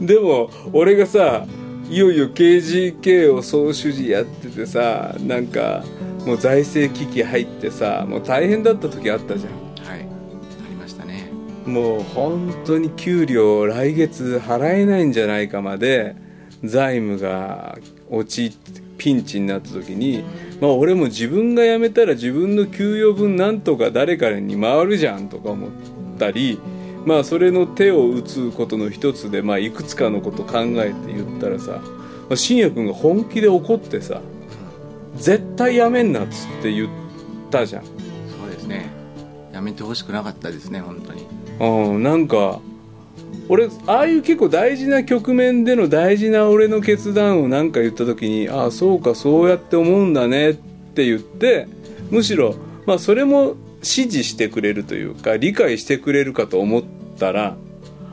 [0.01, 1.45] でも俺がさ
[1.91, 5.83] いよいよ KGK を総主事やっててさなんか
[6.25, 9.70] もう財政危機入ってさもう大変だった時あったじゃん
[11.71, 16.17] もう本当に給料来月払えないんじゃないかまで
[16.65, 17.79] 財務が
[18.11, 20.25] 陥ってピンチになった時に、
[20.61, 25.71] まあ、俺も自分が辞めたら自分の給与分なんとか誰かに回るじゃんとか思っ
[26.19, 26.61] たり
[27.07, 31.81] まあそれの手を打つことの一つで、まあ、いくつかのこと考えて言ったらさ
[32.29, 34.21] まあ信也君が本気で怒ってさ
[35.17, 36.89] 絶対辞めんなっつって言っ
[37.51, 38.00] たじゃん。
[39.61, 41.27] やめてほしくなかったですね本当に。
[41.61, 42.61] うん、なんか
[43.51, 51.69] 俺ああいう結構大事な局面での大事な俺の決断を何か言った時にああそうかそうやって思うんだねって言って
[52.11, 52.55] むしろ、
[52.87, 56.83] まあ、それも支持してくれるというか理解してくれるかと思っ
[57.19, 57.57] たら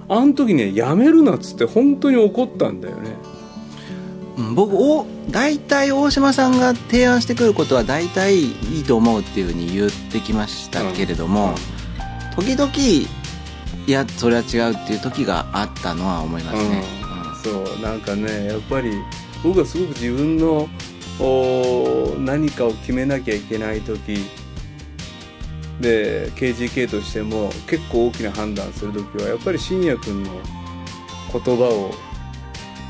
[0.10, 3.12] あの時ねやめるなっつって本当に怒ったんだよね。
[4.38, 11.56] うん僕お大体大島さんが提案してくることは大体いいと思うっていうふうに言ってきましたけれども、
[12.36, 12.72] 時々
[13.88, 16.84] いやそれは違うっていう時があったのは思いますね、
[17.44, 18.92] そうなんかねやっぱり
[19.44, 20.68] 僕はすごく自分の
[21.20, 24.26] お何かを決めなきゃいけない時
[25.82, 30.32] で KGK としても結構大きな判断する時はやっぱり信也君の
[31.32, 32.07] 言葉を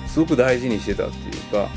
[0.08, 1.70] すごく大事にしてたっていうか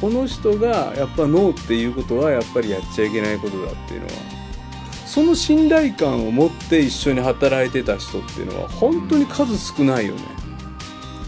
[0.00, 4.12] この人がやっぱノーっていうことはやっぱりやっちゃいけないことだっていうのは
[5.06, 10.22] その信頼感を持って一緒に働いてた人っていうのは本当に数少ないよね。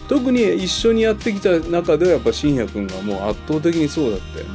[0.07, 4.45] 特に一緒にやってきた中ではやっぱ信也君がもう圧倒的にそうだったよ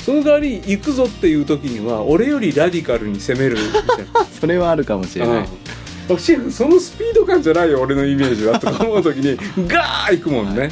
[0.00, 4.24] その代わり行くぞっていう時には俺よりラディカルに攻めるみたいな。
[4.38, 5.46] それはあるかもしれない、うん、
[6.16, 9.36] シェフそのスピード感じゃないよ俺のイメージはとか思う時に
[9.68, 10.70] ガー行くもんね、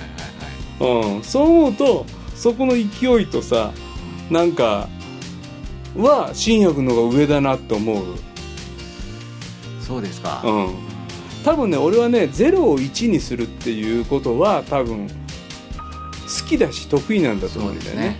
[0.81, 3.73] うん、そう思うとそこの勢いとさ
[4.31, 4.89] なんか
[5.97, 8.05] は信也君の方が上だなって思う。
[9.81, 10.75] そうですか、うん。
[11.45, 18.19] 多分ね俺はね0を1にするっていうことは多分好きだし得意なんだと思うんだよね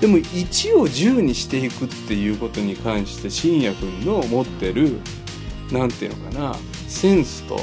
[0.00, 5.00] でも1を10にしていくっていうことに関して信也君の持ってる
[5.72, 7.58] なんていうのかなセンスと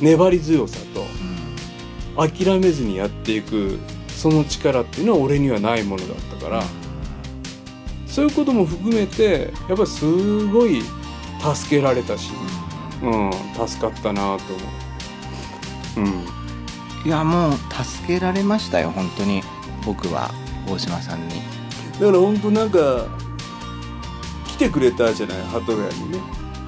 [0.00, 1.04] 粘り強さと
[2.16, 6.62] 諦めずにやっていくその力っていうのは俺にはないものだったから。
[8.10, 10.82] そういうことも含めてやっぱすごい
[11.54, 12.32] 助けられたし、
[13.02, 13.30] うん、
[13.66, 14.54] 助かったなと
[15.96, 16.00] 思う。
[16.00, 17.06] うん。
[17.06, 19.42] いやもう助けられましたよ本当に
[19.86, 20.30] 僕は。
[20.70, 21.34] 大島さんに。
[21.98, 23.06] だから本当なんか
[24.46, 26.18] 来てくれたじゃない鳩ヶ谷にね。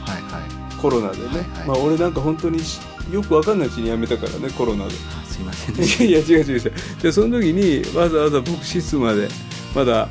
[0.01, 0.43] はいはい。
[0.81, 1.69] コロナでね、はいはい。
[1.69, 2.81] まあ俺なんか本当にし
[3.11, 4.93] よくわかんないうちに辞めたからねコロナで。
[5.21, 5.85] あすいませんね。
[5.85, 6.73] いやいや違う違う違う。
[7.03, 9.29] でその時にわざわざ僕室まで
[9.75, 10.09] まだ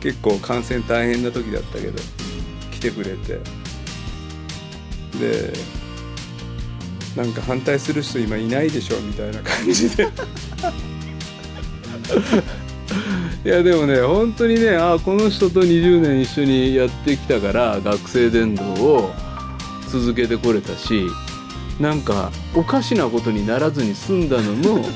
[0.00, 1.98] 結構感染大変な時だったけど
[2.72, 3.40] 来てくれて。
[5.18, 5.52] で
[7.16, 10.08] なんか反対する人今いないでしょみたいな感じで
[13.44, 19.10] いやでもね本当にねあこの人と20年一緒にやってきたから学生伝道を
[19.88, 21.06] 続けてこれたし
[21.80, 24.86] なんかおかしなことにならずに済んだのも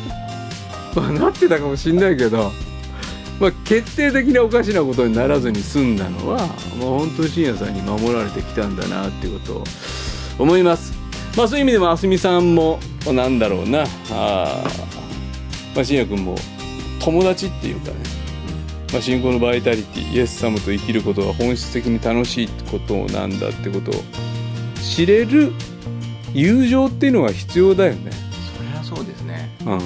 [0.95, 2.53] まあなってたかもしんないけど、
[3.41, 6.49] まあ、決定的なおかしなことにならずに済んだのは、まあ、
[6.81, 9.65] 本当に信也さんに守られてきたんだなっていうことを
[10.39, 10.93] 思います。
[11.37, 14.65] まあそういう意味でもあすみさんもなんだろうなあ、
[15.75, 16.37] まあ、信也君も
[16.99, 17.97] 友達っていうかね、
[18.93, 23.95] まあ、信仰のバイタリティイエス様と生きることが本質的に楽しいことなんだってことを
[24.83, 25.53] 知れる
[26.33, 28.11] 友情っていうのが必要だよね、
[28.57, 29.51] それはそうですね。
[29.67, 29.81] うん、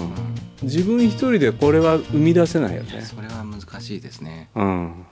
[0.63, 4.51] 自分一人でこれは生み出せないよね、それは難しいですね。
[4.55, 5.07] うん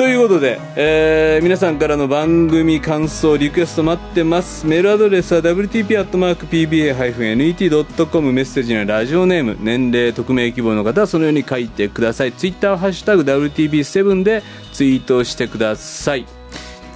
[0.00, 4.66] ということで、えー皆さんからの番組感想リクエスト待ってます。
[4.66, 12.32] メールアドレスは wtp.pba-net.com メッセージにはラジオネーム年齢匿名希望の方はそのように書いてください。
[12.32, 14.42] ツイッターはハッシュタグ WTB7 で
[14.72, 16.24] ツイートしてください。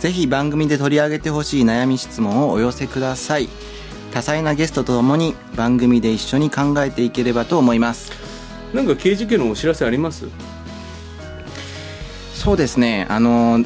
[0.00, 3.50] ぜひ番組で取り上げてほしい悩み質問をお寄せください。
[4.14, 8.12] 多彩なゲストとともに番組で一緒に考えていければと思います。
[8.72, 10.24] なんか刑事系のお知らせあります？
[12.44, 13.06] そうですね。
[13.08, 13.64] あの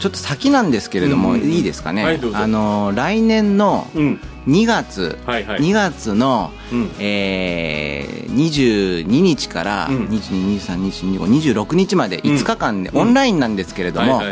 [0.00, 1.34] ちょっと先なんですけれども、うん。
[1.36, 4.20] うんうんいいですかね、はいあの来年のうん。
[4.46, 5.60] 2月、はいはい。
[5.60, 6.90] 2月の、うん。
[7.00, 10.06] えー、22日からうん。
[10.06, 13.00] 22232426日まで5日間で、うん。
[13.00, 14.22] オンラインなんですけれども、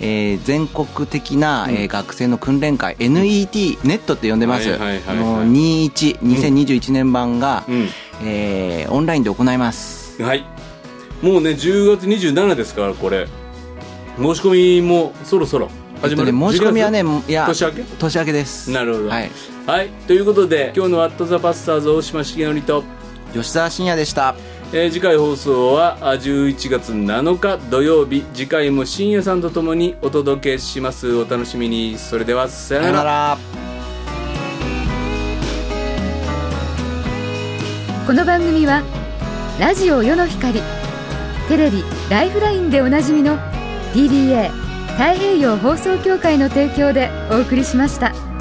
[0.00, 1.74] 全国的な、うん。
[1.74, 5.02] えー学生の訓練会 NET ネットって呼んでます、はいはいはいはい。
[5.08, 7.88] あの21 2021年版が、うん。
[8.24, 10.22] えーオンラインで行います。
[10.22, 10.44] はい
[11.22, 13.26] もうね10月27ですからこれ。
[14.18, 15.70] 申し込みもそろそろ。
[16.02, 17.82] 始まる、えっとね申し込みはね12いや年明け？
[17.98, 18.70] 年明けです。
[18.70, 19.08] なるほど。
[19.08, 19.30] はい。
[19.66, 19.88] はい。
[20.06, 22.84] ということで今日の「ワット・ザ・パスターズ」大島重則と、
[23.32, 24.34] 吉澤信也でした。
[24.74, 28.24] えー次回放送はあ11月7日土曜日。
[28.34, 31.14] 次回も深夜さんとともにお届けします。
[31.14, 31.96] お楽しみに。
[31.98, 33.38] それではさよなら。
[38.06, 38.82] この番組は
[39.60, 40.60] ラジオ世の光
[41.48, 43.38] テレビ「ライフライン」でおなじみの
[43.94, 44.50] TBA
[44.92, 48.31] 太平洋放送協会の提供でお送りしました。